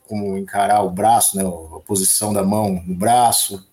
[0.07, 1.43] como encarar o braço, né?
[1.43, 3.65] A posição da mão no braço.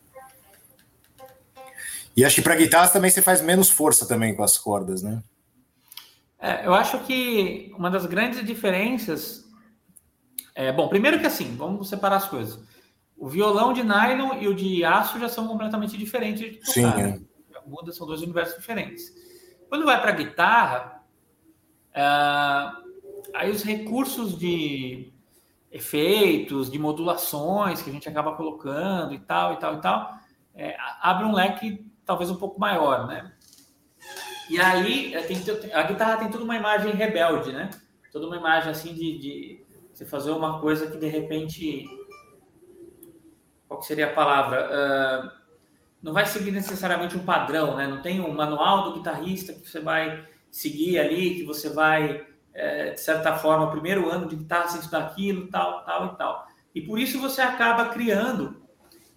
[2.16, 5.22] E acho que para guitarra também você faz menos força também com as cordas, né?
[6.38, 9.43] É, eu acho que uma das grandes diferenças
[10.54, 12.62] é, bom, primeiro que assim, vamos separar as coisas.
[13.16, 16.96] O violão de nylon e o de aço já são completamente diferentes tocar.
[16.96, 17.02] Sim.
[17.02, 17.20] Né?
[17.66, 19.12] Muda, são dois universos diferentes.
[19.68, 21.02] Quando vai para a guitarra,
[21.90, 22.84] uh,
[23.32, 25.12] aí os recursos de
[25.72, 30.14] efeitos, de modulações que a gente acaba colocando e tal, e tal, e tal,
[30.54, 33.32] é, abre um leque talvez um pouco maior, né?
[34.48, 35.38] E aí, é, tem,
[35.72, 37.70] a guitarra tem toda uma imagem rebelde, né?
[38.12, 39.63] Toda uma imagem assim de, de
[39.94, 41.84] você fazer uma coisa que de repente.
[43.68, 44.68] Qual que seria a palavra?
[44.68, 45.44] Uh,
[46.02, 47.86] não vai seguir necessariamente um padrão, né?
[47.86, 52.90] Não tem um manual do guitarrista que você vai seguir ali, que você vai, é,
[52.90, 56.46] de certa forma, primeiro ano de guitarra, você estudar aquilo, tal, tal e tal.
[56.74, 58.62] E por isso você acaba criando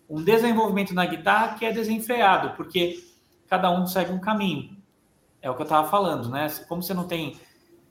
[0.10, 3.04] um desenvolvimento na guitarra que é desenfreado, porque
[3.50, 4.78] cada um segue um caminho.
[5.42, 6.48] É o que eu estava falando, né?
[6.68, 7.38] Como você não tem.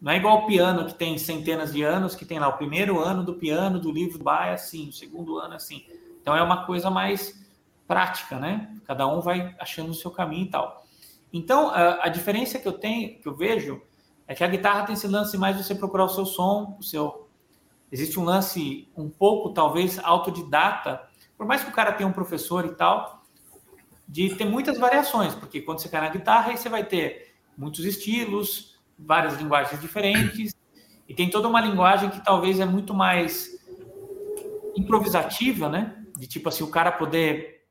[0.00, 3.00] Não é igual o piano que tem centenas de anos, que tem lá o primeiro
[3.00, 5.84] ano do piano, do livro é assim, o segundo ano assim.
[6.20, 7.46] Então é uma coisa mais
[7.86, 8.74] prática, né?
[8.86, 10.84] Cada um vai achando o seu caminho e tal.
[11.32, 13.80] Então a, a diferença que eu tenho, que eu vejo,
[14.28, 16.82] é que a guitarra tem esse lance mais de você procurar o seu som, o
[16.82, 17.28] seu.
[17.90, 22.64] Existe um lance um pouco, talvez, autodidata por mais que o cara tenha um professor
[22.64, 23.24] e tal,
[24.08, 27.84] de ter muitas variações, porque quando você cai na guitarra, aí você vai ter muitos
[27.84, 30.54] estilos, várias linguagens diferentes,
[31.08, 33.50] e tem toda uma linguagem que talvez é muito mais
[34.76, 36.04] improvisativa, né?
[36.16, 37.64] De tipo assim, o cara poder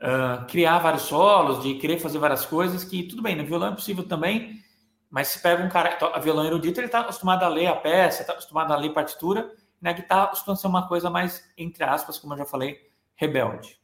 [0.00, 3.74] uh, criar vários solos, de querer fazer várias coisas, que tudo bem, no violão é
[3.74, 4.62] possível também,
[5.10, 8.22] mas se pega um cara, a violão erudito, ele está acostumado a ler a peça,
[8.22, 12.34] está acostumado a ler partitura, na guitarra costuma ser uma coisa mais, entre aspas, como
[12.34, 13.78] eu já falei, rebelde.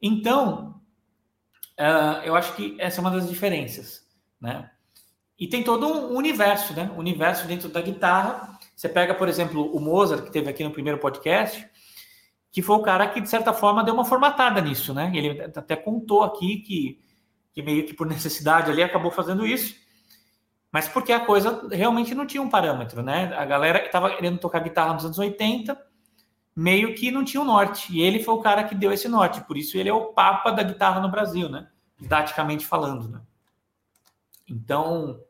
[0.00, 0.80] Então,
[1.78, 4.06] uh, eu acho que essa é uma das diferenças,
[4.40, 4.70] né?
[5.42, 6.90] E tem todo um universo, né?
[6.96, 8.58] universo dentro da guitarra.
[8.76, 11.68] Você pega, por exemplo, o Mozart, que teve aqui no primeiro podcast,
[12.50, 15.10] que foi o cara que, de certa forma, deu uma formatada nisso, né?
[15.14, 17.00] Ele até contou aqui que,
[17.52, 19.82] que meio que por necessidade ali acabou fazendo isso
[20.72, 23.30] mas porque a coisa realmente não tinha um parâmetro, né?
[23.36, 25.78] A galera que estava querendo tocar guitarra nos anos 80,
[26.56, 27.92] meio que não tinha um norte.
[27.92, 30.50] E ele foi o cara que deu esse norte, por isso ele é o papa
[30.50, 31.68] da guitarra no Brasil, né?
[32.00, 33.20] Didaticamente falando, né?
[34.48, 35.20] Então,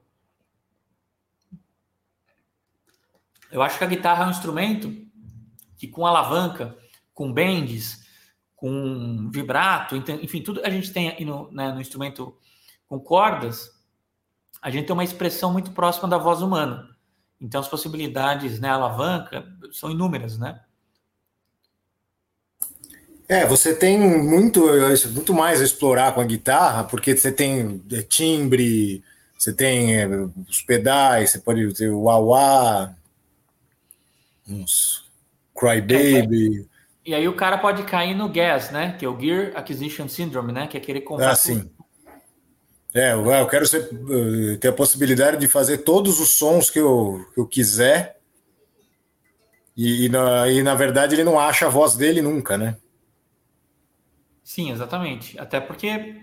[3.53, 4.93] eu acho que a guitarra é um instrumento
[5.77, 6.77] que com alavanca,
[7.13, 8.03] com bends,
[8.57, 12.35] com vibrato, enfim, tudo a gente tem aí no, né, no instrumento
[12.89, 13.71] com cordas,
[14.61, 16.89] a gente tem uma expressão muito próxima da voz humana.
[17.41, 20.61] Então, as possibilidades, né, alavanca, são inúmeras, né?
[23.29, 24.63] É, você tem muito,
[25.11, 29.03] muito mais a explorar com a guitarra, porque você tem é, timbre,
[29.37, 30.07] você tem é,
[30.49, 32.95] os pedais, você pode ter o wah
[34.49, 35.11] uns
[35.55, 36.61] crybaby.
[36.61, 36.73] É,
[37.05, 38.97] e aí o cara pode cair no gas, né?
[38.99, 40.67] Que é o Gear Acquisition Syndrome, né?
[40.67, 41.71] Que é querer comprar ah, sim.
[42.95, 47.27] É, eu quero ser, eh, ter a possibilidade de fazer todos os sons que eu,
[47.33, 48.21] que eu quiser.
[49.75, 52.77] E, e, na, e, na verdade, ele não acha a voz dele nunca, né?
[54.45, 55.39] Sim, exatamente.
[55.39, 56.23] Até porque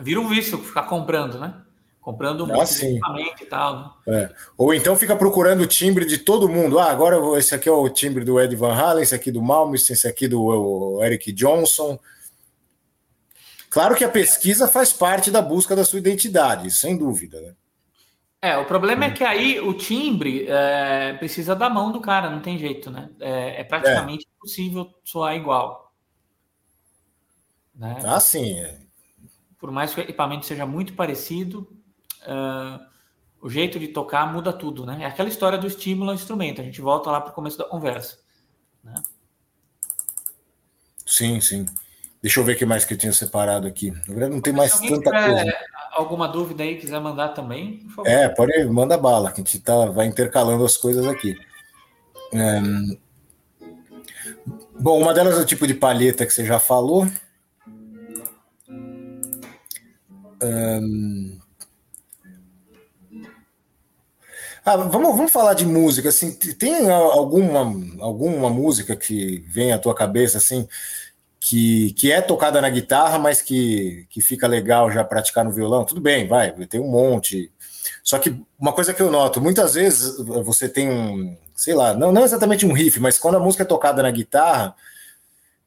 [0.00, 1.62] vira um vício ficar comprando, né?
[2.06, 3.98] Comprando um ah, equipamento e tal.
[4.06, 4.22] Né?
[4.22, 4.34] É.
[4.56, 6.78] Ou então fica procurando o timbre de todo mundo.
[6.78, 9.96] Ah, agora esse aqui é o timbre do Ed Van Halen, esse aqui do Malmsteen,
[9.96, 11.98] esse aqui do Eric Johnson.
[13.68, 17.40] Claro que a pesquisa faz parte da busca da sua identidade, sem dúvida.
[17.40, 17.54] Né?
[18.40, 22.40] É, o problema é que aí o timbre é, precisa da mão do cara, não
[22.40, 23.10] tem jeito, né?
[23.18, 24.30] É, é praticamente é.
[24.36, 25.92] impossível soar igual.
[27.74, 27.98] Né?
[28.04, 28.60] Ah, sim.
[28.60, 28.78] É.
[29.58, 31.75] Por mais que o equipamento seja muito parecido,
[32.26, 32.84] uh,
[33.40, 34.98] o jeito de tocar muda tudo, né?
[35.02, 36.60] É aquela história do estímulo ao instrumento.
[36.60, 38.18] A gente volta lá para o começo da conversa.
[38.82, 39.02] Né?
[41.04, 41.66] Sim, sim.
[42.20, 43.90] Deixa eu ver o que mais que eu tinha separado aqui.
[43.90, 45.56] Na verdade, não tem mais tanta coisa.
[45.92, 50.06] Alguma dúvida aí, quiser mandar também, É, pode manda bala, que a gente tá, vai
[50.06, 51.36] intercalando as coisas aqui.
[52.34, 52.60] É...
[54.78, 57.06] Bom, uma delas é o tipo de palheta que você já falou.
[60.42, 61.38] Um...
[64.68, 66.08] Ah, vamos, vamos falar de música.
[66.08, 70.66] Assim, tem alguma, alguma música que vem à tua cabeça assim
[71.38, 75.84] que, que é tocada na guitarra, mas que, que fica legal já praticar no violão,
[75.84, 77.52] tudo bem, vai, tem um monte.
[78.02, 82.10] Só que uma coisa que eu noto, muitas vezes você tem um, sei lá, não,
[82.10, 84.74] não exatamente um riff, mas quando a música é tocada na guitarra,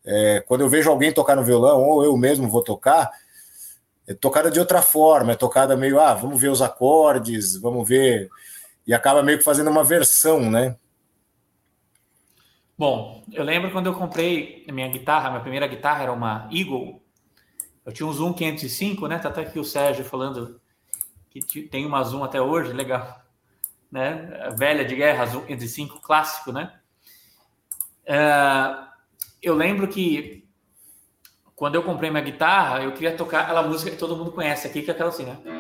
[0.06, 3.10] é, quando eu vejo alguém tocar no violão, ou eu mesmo vou tocar,
[4.06, 8.30] é tocada de outra forma, é tocada meio, ah, vamos ver os acordes, vamos ver.
[8.90, 10.76] E acaba meio que fazendo uma versão, né?
[12.76, 17.00] Bom, eu lembro quando eu comprei a minha guitarra, minha primeira guitarra era uma Eagle.
[17.86, 19.20] Eu tinha um Zoom 505, né?
[19.20, 20.60] Tá até aqui o Sérgio falando
[21.30, 23.24] que tem uma Zoom até hoje, legal.
[23.92, 24.52] Né?
[24.58, 26.74] Velha de guerra, Zoom 505 clássico, né?
[28.08, 28.88] Uh,
[29.40, 30.50] eu lembro que
[31.56, 34.82] quando eu comprei minha guitarra, eu queria tocar aquela música que todo mundo conhece aqui,
[34.82, 35.59] que é aquela assim, né?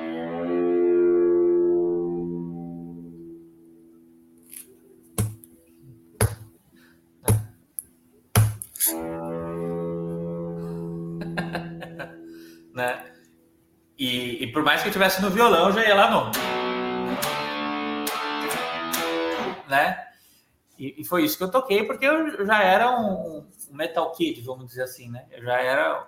[14.69, 16.31] Mais que eu estivesse no violão, já ia lá no.
[19.67, 20.05] Né?
[20.77, 24.39] E, e, foi isso que eu toquei, porque eu já era um, um metal kid,
[24.41, 25.25] vamos dizer assim, né?
[25.31, 26.05] Eu já era.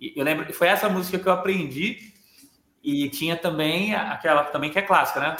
[0.00, 1.98] Eu lembro que foi essa música que eu aprendi
[2.82, 5.36] e tinha também aquela também que é clássica, né?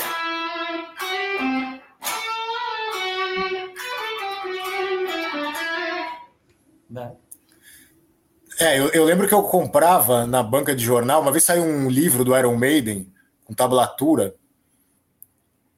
[8.58, 11.88] É, eu, eu, lembro que eu comprava na banca de jornal, uma vez saiu um
[11.88, 13.12] livro do Iron Maiden
[13.44, 14.34] com tablatura,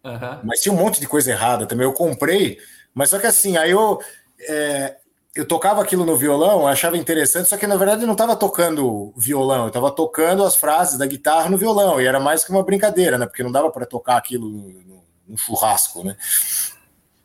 [0.02, 0.40] uhum.
[0.44, 1.86] mas tinha um monte de coisa errada também.
[1.86, 2.58] Eu comprei,
[2.94, 4.00] mas só que assim, aí eu,
[4.48, 4.96] é,
[5.36, 9.12] eu tocava aquilo no violão, achava interessante, só que na verdade eu não estava tocando
[9.14, 12.64] violão, eu estava tocando as frases da guitarra no violão, e era mais que uma
[12.64, 13.26] brincadeira, né?
[13.26, 16.16] Porque não dava para tocar aquilo no, no, churrasco, né?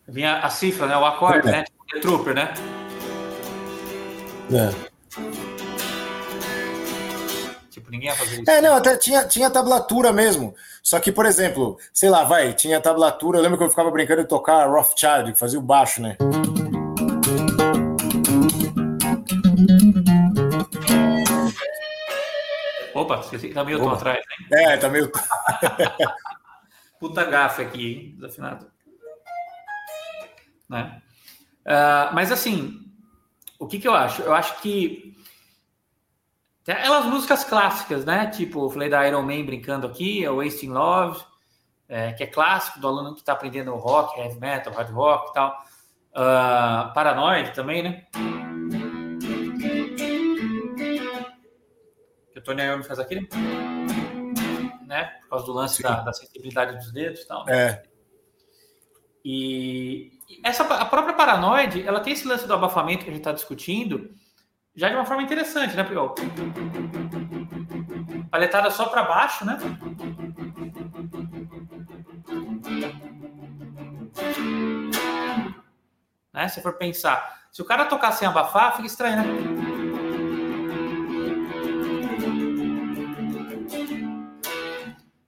[0.05, 0.97] Vinha a cifra, né?
[0.97, 1.51] O acorde, é.
[1.51, 1.63] né?
[1.63, 2.53] Tipo, Trooper, né?
[4.51, 4.94] É.
[7.95, 8.51] ninguém ia fazer isso.
[8.51, 10.53] É, não, até tinha, tinha tablatura mesmo.
[10.83, 13.39] Só que, por exemplo, sei lá, vai, tinha tablatura.
[13.39, 16.17] Eu lembro que eu ficava brincando de tocar Rothschild, que fazia o baixo, né?
[22.93, 24.47] Opa, você tá meio tom atrás, hein?
[24.51, 25.11] É, tá meio.
[26.99, 28.15] Puta gafe aqui, hein?
[28.15, 28.71] desafinado.
[30.69, 31.01] Né?
[31.65, 32.79] Uh, mas assim,
[33.59, 34.21] o que, que eu acho?
[34.21, 35.14] Eu acho que
[36.65, 38.25] tem aquelas músicas clássicas, né?
[38.25, 41.23] Tipo, eu falei da Iron Man brincando aqui, é Wasting Love,
[41.87, 45.33] é, que é clássico do aluno que está aprendendo rock, heavy metal, hard rock e
[45.33, 45.63] tal.
[46.11, 48.07] Uh, Paranoid também, né?
[52.33, 53.29] Que o Tony Iommi faz aquele,
[54.87, 55.05] né?
[55.21, 57.45] Por causa do lance da, da, sensibilidade dos dedos e tal.
[57.45, 57.61] Né?
[57.61, 57.83] É.
[59.23, 63.31] E essa, a própria Paranoid, ela tem esse lance do abafamento que a gente está
[63.31, 64.09] discutindo,
[64.75, 66.13] já de uma forma interessante, né, Priol?
[68.29, 69.57] Paletada só para baixo, né?
[76.33, 76.47] né?
[76.49, 79.23] Se for pensar, se o cara tocar sem abafar, fica estranho, né?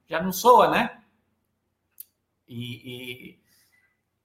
[0.10, 0.98] Já não soa, né?
[2.48, 3.40] E, e,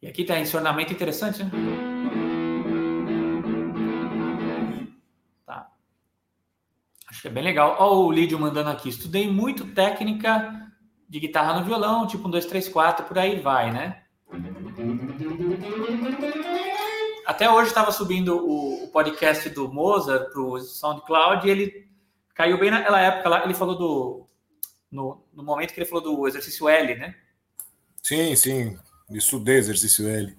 [0.03, 2.32] e aqui tem esse ornamento interessante, né?
[7.13, 7.77] Acho que é bem legal.
[7.79, 8.89] Olha o Lídio mandando aqui.
[8.89, 10.67] Estudei muito técnica
[11.07, 14.03] de guitarra no violão, tipo um 2, 3, 4, por aí vai, né?
[17.27, 21.89] Até hoje estava subindo o, o, podcast do Mozart para o SoundCloud e ele
[22.35, 23.45] caiu bem naquela época lá.
[23.45, 24.27] Ele falou do.
[24.91, 27.15] No, no momento que ele falou do exercício L, né?
[28.03, 28.79] Sim, sim.
[29.11, 30.35] Estudei exercício L.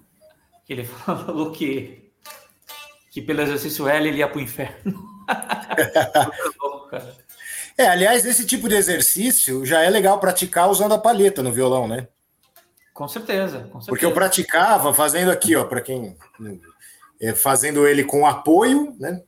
[0.68, 2.10] Ele falou que,
[3.12, 5.13] que pelo exercício L ele ia para o inferno.
[7.76, 11.88] É, aliás, esse tipo de exercício já é legal praticar usando a palheta no violão,
[11.88, 12.06] né?
[12.92, 13.88] Com certeza, com certeza.
[13.88, 16.16] Porque eu praticava fazendo aqui, ó, para quem
[17.20, 19.20] é, fazendo ele com apoio, né?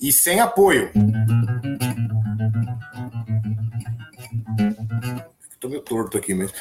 [0.00, 0.90] E sem apoio.
[5.50, 6.52] Estou meio torto aqui, mas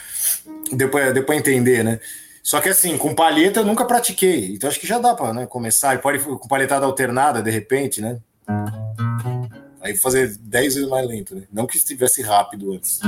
[0.71, 1.99] deu para entender, né?
[2.45, 4.53] Só que assim, com palheta eu nunca pratiquei.
[4.53, 5.95] Então acho que já dá para né, começar.
[5.95, 8.19] E pode com palhetada alternada, de repente, né?
[9.81, 11.47] Aí fazer 10 vezes mais lento, né?
[11.51, 12.99] Não que estivesse rápido antes.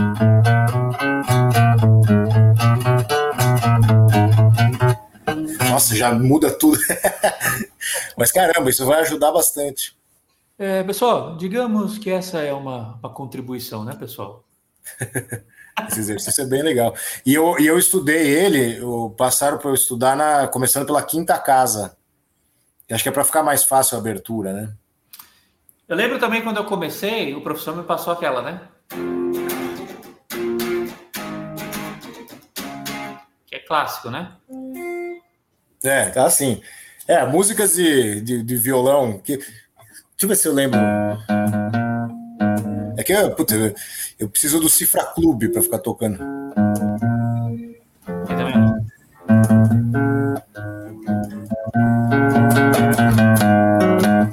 [5.70, 6.80] Nossa, já muda tudo.
[8.18, 9.96] Mas caramba, isso vai ajudar bastante.
[10.58, 14.44] É, pessoal, digamos que essa é uma, uma contribuição, né, pessoal?
[15.88, 16.96] Esse exercício é bem legal.
[17.26, 21.38] E eu, e eu estudei ele, eu, passaram para eu estudar na, começando pela quinta
[21.38, 21.96] casa.
[22.90, 24.74] Acho que é para ficar mais fácil a abertura, né?
[25.88, 28.62] Eu lembro também quando eu comecei, o professor me passou aquela, né?
[33.46, 34.34] Que é clássico, né?
[35.84, 36.62] É, tá assim.
[37.08, 39.20] É, músicas de, de, de violão.
[39.20, 39.38] Que...
[39.38, 39.54] Deixa
[40.24, 40.80] eu ver se eu lembro.
[43.10, 43.74] É que puta,
[44.20, 46.20] eu preciso do Cifra Clube para ficar tocando.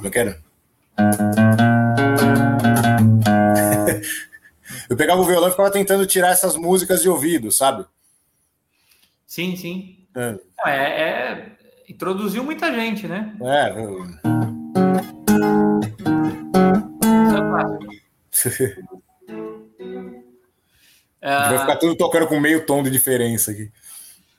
[0.02, 0.34] Eu quero.
[4.90, 7.86] eu pegava o violão e ficava tentando tirar essas músicas de ouvido, sabe?
[9.24, 9.98] Sim, sim.
[10.16, 11.46] É, é, é
[11.88, 13.36] introduziu muita gente, né?
[13.40, 13.70] É.
[13.70, 14.04] Eu...
[21.20, 23.70] É, Vai ficar tudo tocando com meio tom de diferença aqui.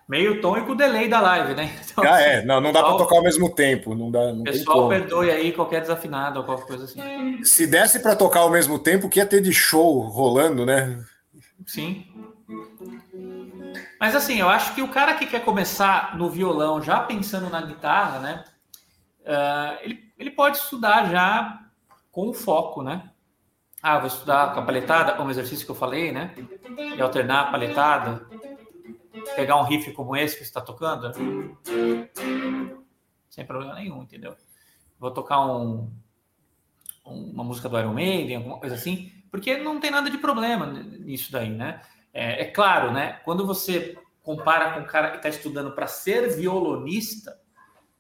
[0.08, 1.76] Meio tom e com o delay da live, né?
[1.84, 2.46] Então, ah, é.
[2.46, 3.96] Não, não dá para tocar ao mesmo tempo.
[3.96, 7.44] Não dá, não pessoal perdoe aí qualquer desafinado ou qualquer coisa assim.
[7.44, 11.04] Se desse para tocar ao mesmo tempo, que ia ter de show rolando, né?
[11.66, 12.06] Sim.
[14.00, 17.62] Mas assim, eu acho que o cara que quer começar no violão já pensando na
[17.62, 18.44] guitarra, né?
[19.22, 21.62] Uh, ele, ele pode estudar já
[22.12, 23.10] com foco, né?
[23.88, 26.34] Ah, vou estudar com a paletada, como exercício que eu falei, né?
[26.98, 28.28] E alternar a paletada.
[29.36, 31.12] Pegar um riff como esse que você está tocando.
[33.30, 34.36] Sem problema nenhum, entendeu?
[34.98, 35.94] Vou tocar um,
[37.06, 41.32] uma música do Iron Maiden, alguma coisa assim, porque não tem nada de problema nisso
[41.32, 41.80] daí, né?
[42.12, 43.20] É, é claro, né?
[43.24, 47.40] Quando você compara com um cara que está estudando para ser violonista,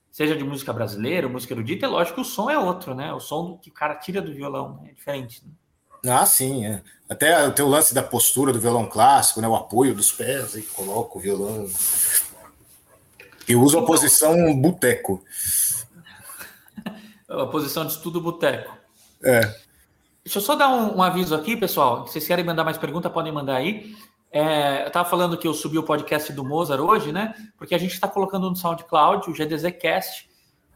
[0.10, 3.14] seja de música brasileira, música erudita, é lógico que o som é outro, né?
[3.14, 4.90] O som que o cara tira do violão né?
[4.90, 5.46] é diferente.
[5.46, 5.54] Né?
[6.08, 6.82] Ah, sim, é.
[7.08, 9.48] Até tem o lance da postura do violão clássico, né?
[9.48, 11.70] O apoio dos pés, aí coloca o violão.
[13.48, 15.24] E uso a posição boteco.
[17.30, 18.76] a posição de estudo boteco.
[19.24, 19.42] É.
[20.24, 22.08] Deixa eu só dar um, um, aviso aqui, pessoal.
[22.08, 23.96] Se vocês querem mandar mais pergunta, podem mandar aí.
[24.32, 27.36] É, eu estava falando que eu subi o podcast do Mozart hoje, né?
[27.56, 30.28] Porque a gente está colocando no SoundCloud o GDZcast.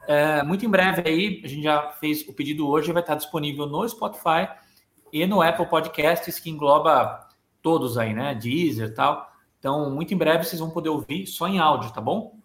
[0.07, 3.65] É, muito em breve aí, a gente já fez o pedido hoje, vai estar disponível
[3.65, 4.47] no Spotify
[5.11, 7.27] e no Apple Podcasts, que engloba
[7.61, 8.35] todos aí, né?
[8.35, 9.29] Deezer e tal.
[9.57, 12.39] Então, muito em breve vocês vão poder ouvir só em áudio, tá bom?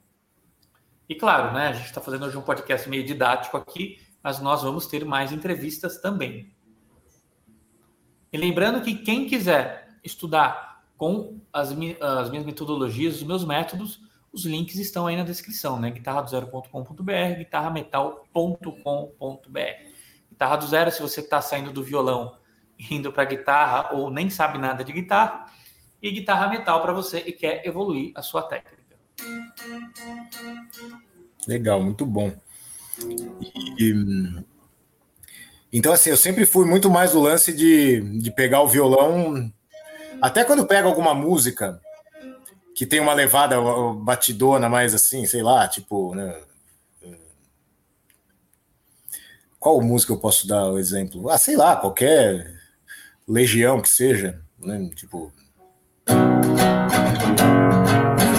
[1.08, 1.68] E claro, né?
[1.68, 5.32] A gente está fazendo hoje um podcast meio didático aqui, mas nós vamos ter mais
[5.32, 6.52] entrevistas também.
[8.32, 14.00] E lembrando que quem quiser estudar com as, as minhas metodologias, os meus métodos,
[14.32, 15.90] os links estão aí na descrição, né?
[15.90, 19.94] guitarradozero.com.br, guitarrametal.com.br.
[20.30, 22.36] Guitarra do Zero, se você está saindo do violão
[22.90, 25.46] indo para guitarra ou nem sabe nada de guitarra,
[26.02, 28.96] e guitarra metal para você e quer evoluir a sua técnica.
[31.46, 32.32] Legal, muito bom.
[33.78, 34.42] E,
[35.72, 39.52] então, assim, eu sempre fui muito mais o lance de, de pegar o violão,
[40.20, 41.80] até quando pega alguma música
[42.74, 43.56] que tem uma levada
[43.94, 46.42] batidona mais assim, sei lá, tipo, né?
[49.58, 51.30] Qual música eu posso dar o exemplo?
[51.30, 52.53] Ah, sei lá, qualquer
[53.26, 54.90] Legião que seja, né?
[54.94, 55.32] Tipo.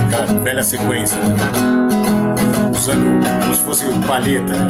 [0.08, 1.36] Aquela velha sequência, né?
[2.72, 4.54] usando como se fosse palheta.
[4.54, 4.68] Né?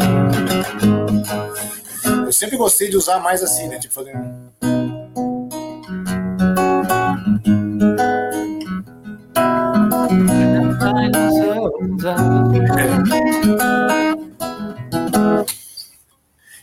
[2.26, 3.78] Eu sempre gostei de usar mais assim, né?
[3.78, 4.46] Tipo, fazendo.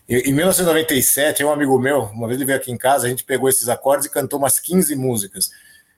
[0.09, 3.49] Em 1997, um amigo meu, uma vez ele veio aqui em casa, a gente pegou
[3.49, 5.51] esses acordes e cantou umas 15 músicas.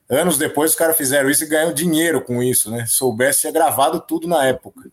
[0.08, 2.84] Anos depois, os caras fizeram isso e ganham dinheiro com isso, né?
[2.86, 4.90] Soubesse, tinha gravado tudo na época.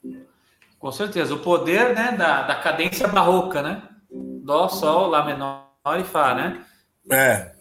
[0.80, 1.36] Com certeza.
[1.36, 3.84] O poder né, da, da cadência barroca, né?
[4.10, 5.68] Dó, Sol, Lá menor
[6.00, 6.66] e Fá, né?
[7.12, 7.52] É.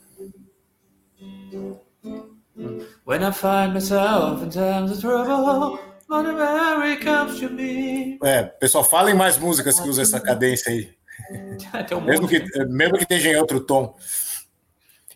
[3.05, 5.79] When I find myself in times of trouble,
[6.09, 8.19] Mary comes to me.
[8.23, 11.00] É, pessoal, falem mais músicas que usam essa cadência aí.
[11.97, 13.97] um mesmo, que, mesmo que esteja em outro tom.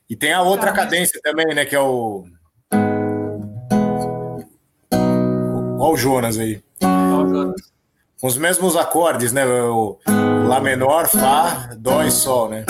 [0.09, 1.65] E tem a outra ah, cadência também, né?
[1.65, 2.25] Que é o.
[5.79, 6.63] Olha o Jonas aí.
[6.83, 7.75] Olha o Jonas
[8.25, 9.45] com os mesmos acordes, né?
[9.45, 9.99] O
[10.49, 12.65] Lá menor, Fá, Dó e Sol, né?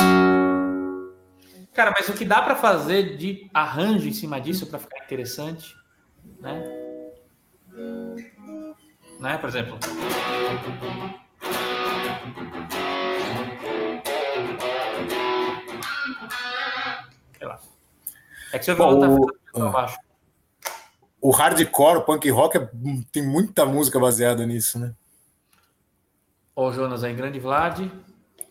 [1.72, 5.76] Cara, mas o que dá para fazer de arranjo em cima disso para ficar interessante,
[6.40, 6.60] né?
[9.20, 9.78] Né, por exemplo.
[17.44, 17.60] Sei lá.
[18.52, 19.98] É que seu violão tá baixo.
[21.20, 22.70] O hardcore, o punk rock, é,
[23.12, 24.94] tem muita música baseada nisso, né?
[26.56, 27.86] Ó, o Jonas aí, grande Vlad.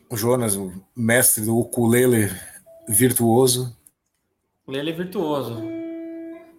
[0.10, 2.30] O Jonas, o mestre do ukulele
[2.88, 3.76] virtuoso.
[4.62, 5.64] Ukulele virtuoso.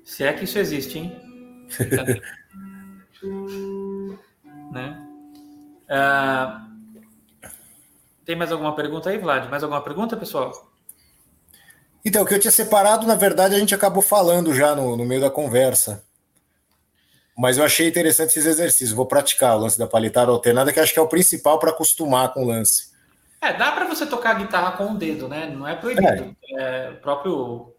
[0.05, 1.17] Se é que isso existe, hein?
[4.73, 5.07] né?
[5.85, 6.65] Uh,
[8.25, 9.49] tem mais alguma pergunta aí, Vlad?
[9.49, 10.74] Mais alguma pergunta, pessoal?
[12.05, 15.05] Então, o que eu tinha separado, na verdade, a gente acabou falando já no, no
[15.05, 16.05] meio da conversa.
[17.37, 18.93] Mas eu achei interessante esses exercícios.
[18.93, 22.33] Vou praticar o lance da palitada alternada, que acho que é o principal para acostumar
[22.33, 22.93] com o lance.
[23.41, 25.47] É, dá para você tocar guitarra com o dedo, né?
[25.47, 26.37] Não é proibido.
[26.51, 26.87] É.
[26.87, 27.75] É, o próprio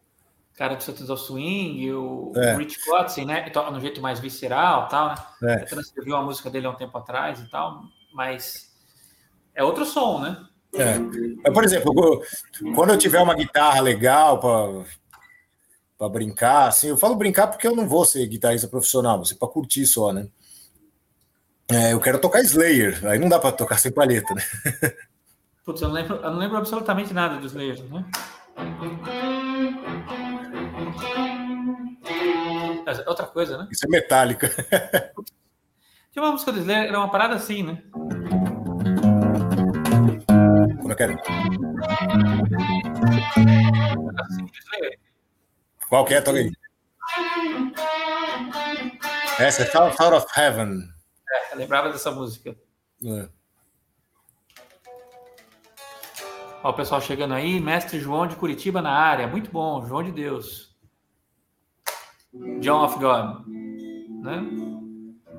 [0.55, 2.55] cara do Satan's Swing, o, é.
[2.55, 3.49] Rich Kotzen, né?
[3.49, 5.15] Toca no jeito mais visceral tal, né?
[5.43, 5.61] É.
[5.63, 8.71] Eu transcrevi uma música dele há um tempo atrás e tal, mas
[9.53, 10.37] é outro som, né?
[10.77, 11.51] É.
[11.51, 12.21] Por exemplo,
[12.75, 14.85] quando eu tiver uma guitarra legal para
[15.97, 19.35] para brincar, assim, eu falo brincar porque eu não vou ser guitarrista profissional, vou ser
[19.35, 20.27] para curtir só, né?
[21.71, 24.41] É, eu quero tocar Slayer, aí não dá para tocar sem palheta, né?
[25.65, 28.05] Putz, eu não lembro, eu não lembro absolutamente nada do Slayer, né?
[33.07, 33.67] Outra coisa, né?
[33.71, 34.49] Isso é metálica.
[36.11, 37.81] Tinha uma música do Slayer, era uma parada assim, né?
[40.85, 41.19] Como é que era?
[44.59, 44.99] Slayer.
[45.89, 46.51] Qual que é, aí?
[49.39, 50.87] Essa é Out of Heaven.
[51.27, 52.55] É, lembrava dessa música.
[53.03, 53.27] É.
[56.61, 59.25] Ó, o pessoal chegando aí, mestre João de Curitiba na área.
[59.25, 60.77] Muito bom, João de Deus.
[62.59, 63.43] John of God.
[63.47, 64.39] Né?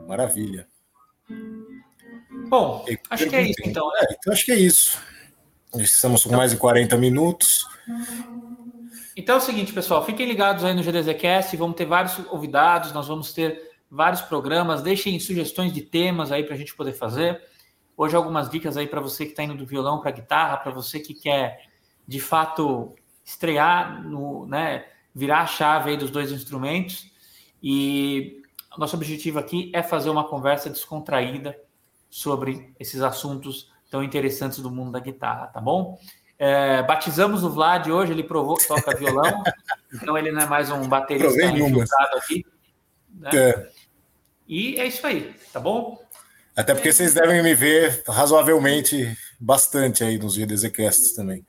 [0.08, 0.66] Maravilha.
[2.48, 3.86] Bom, acho que é isso então.
[3.92, 4.00] Né?
[4.00, 4.98] É, então acho que é isso.
[5.78, 7.66] Estamos com mais de 40 minutos.
[9.16, 13.08] Então é o seguinte, pessoal, fiquem ligados aí no GDZcast, vamos ter vários convidados, nós
[13.08, 17.40] vamos ter vários programas, deixem sugestões de temas aí para a gente poder fazer.
[17.96, 21.00] Hoje algumas dicas aí para você que está indo do violão para guitarra, para você
[21.00, 21.66] que quer
[22.06, 27.10] de fato estrear no, né, virar a chave aí dos dois instrumentos.
[27.62, 28.42] E
[28.76, 31.58] nosso objetivo aqui é fazer uma conversa descontraída
[32.10, 35.98] sobre esses assuntos tão interessantes do mundo da guitarra, tá bom?
[36.38, 39.42] É, batizamos o Vlad hoje, ele provou que toca violão,
[39.92, 42.44] então ele não é mais um baterista infiltrado aqui.
[43.14, 43.30] Né?
[43.34, 43.70] É.
[44.46, 45.98] E é isso aí, tá bom?
[46.54, 51.44] Até porque vocês devem me ver razoavelmente bastante aí nos GDZcasts também.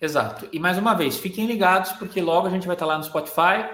[0.00, 0.48] Exato.
[0.52, 3.68] E mais uma vez, fiquem ligados, porque logo a gente vai estar lá no Spotify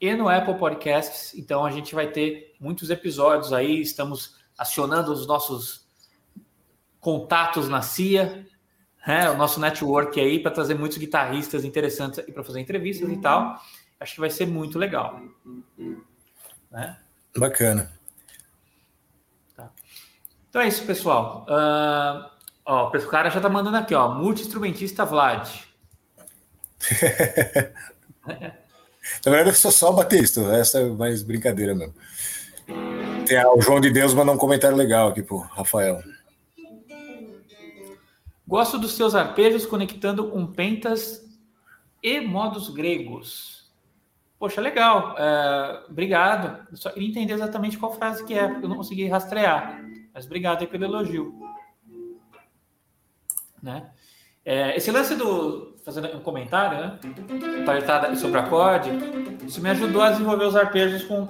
[0.00, 1.34] e no Apple Podcasts.
[1.34, 3.80] Então a gente vai ter muitos episódios aí.
[3.80, 5.85] Estamos acionando os nossos
[7.06, 8.44] contatos na CIA,
[9.06, 13.62] né, o nosso network aí para trazer muitos guitarristas interessantes para fazer entrevistas e tal.
[14.00, 15.20] Acho que vai ser muito legal.
[16.68, 16.96] Né?
[17.36, 17.92] Bacana.
[19.56, 19.70] Tá.
[20.50, 21.46] Então é isso, pessoal.
[21.48, 22.28] Uh,
[22.64, 25.48] ó, o cara já tá mandando aqui, ó, multi-instrumentista Vlad.
[28.26, 31.94] Na verdade, eu sou só baterista, essa é mais brincadeira mesmo.
[33.28, 36.02] Tem o João de Deus mandou um comentário legal aqui pro Rafael.
[38.46, 41.26] Gosto dos seus arpejos conectando com pentas
[42.02, 43.56] e modos gregos.
[44.38, 45.16] Poxa, legal.
[45.18, 46.66] É, obrigado.
[46.70, 49.82] Eu só queria entender exatamente qual frase que é, porque eu não consegui rastrear.
[50.14, 51.34] Mas obrigado aí pelo elogio.
[53.60, 53.90] Né?
[54.44, 55.74] É, esse lance do.
[55.84, 56.98] Fazendo um comentário, né?
[57.64, 58.90] Paletada sobre acorde,
[59.46, 61.28] isso me ajudou a desenvolver os arpejos com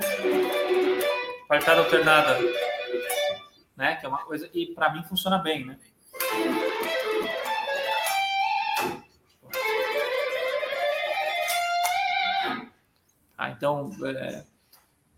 [1.46, 2.38] paletada alternada.
[3.76, 3.96] Né?
[3.96, 4.48] Que é uma coisa.
[4.52, 5.78] E para mim funciona bem, né?
[13.36, 14.44] Ah, então, é,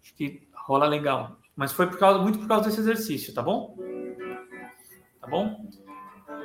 [0.02, 1.38] acho que rola legal.
[1.54, 3.76] Mas foi por causa, muito por causa desse exercício, tá bom?
[5.20, 5.66] Tá bom?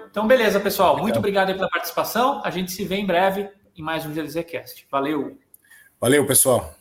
[0.10, 0.98] Então, beleza, pessoal.
[0.98, 2.42] Muito obrigado pela participação.
[2.44, 4.88] A gente se vê em breve em mais um GDZcast.
[4.92, 5.40] Valeu.
[6.00, 6.74] Valeu, pessoal.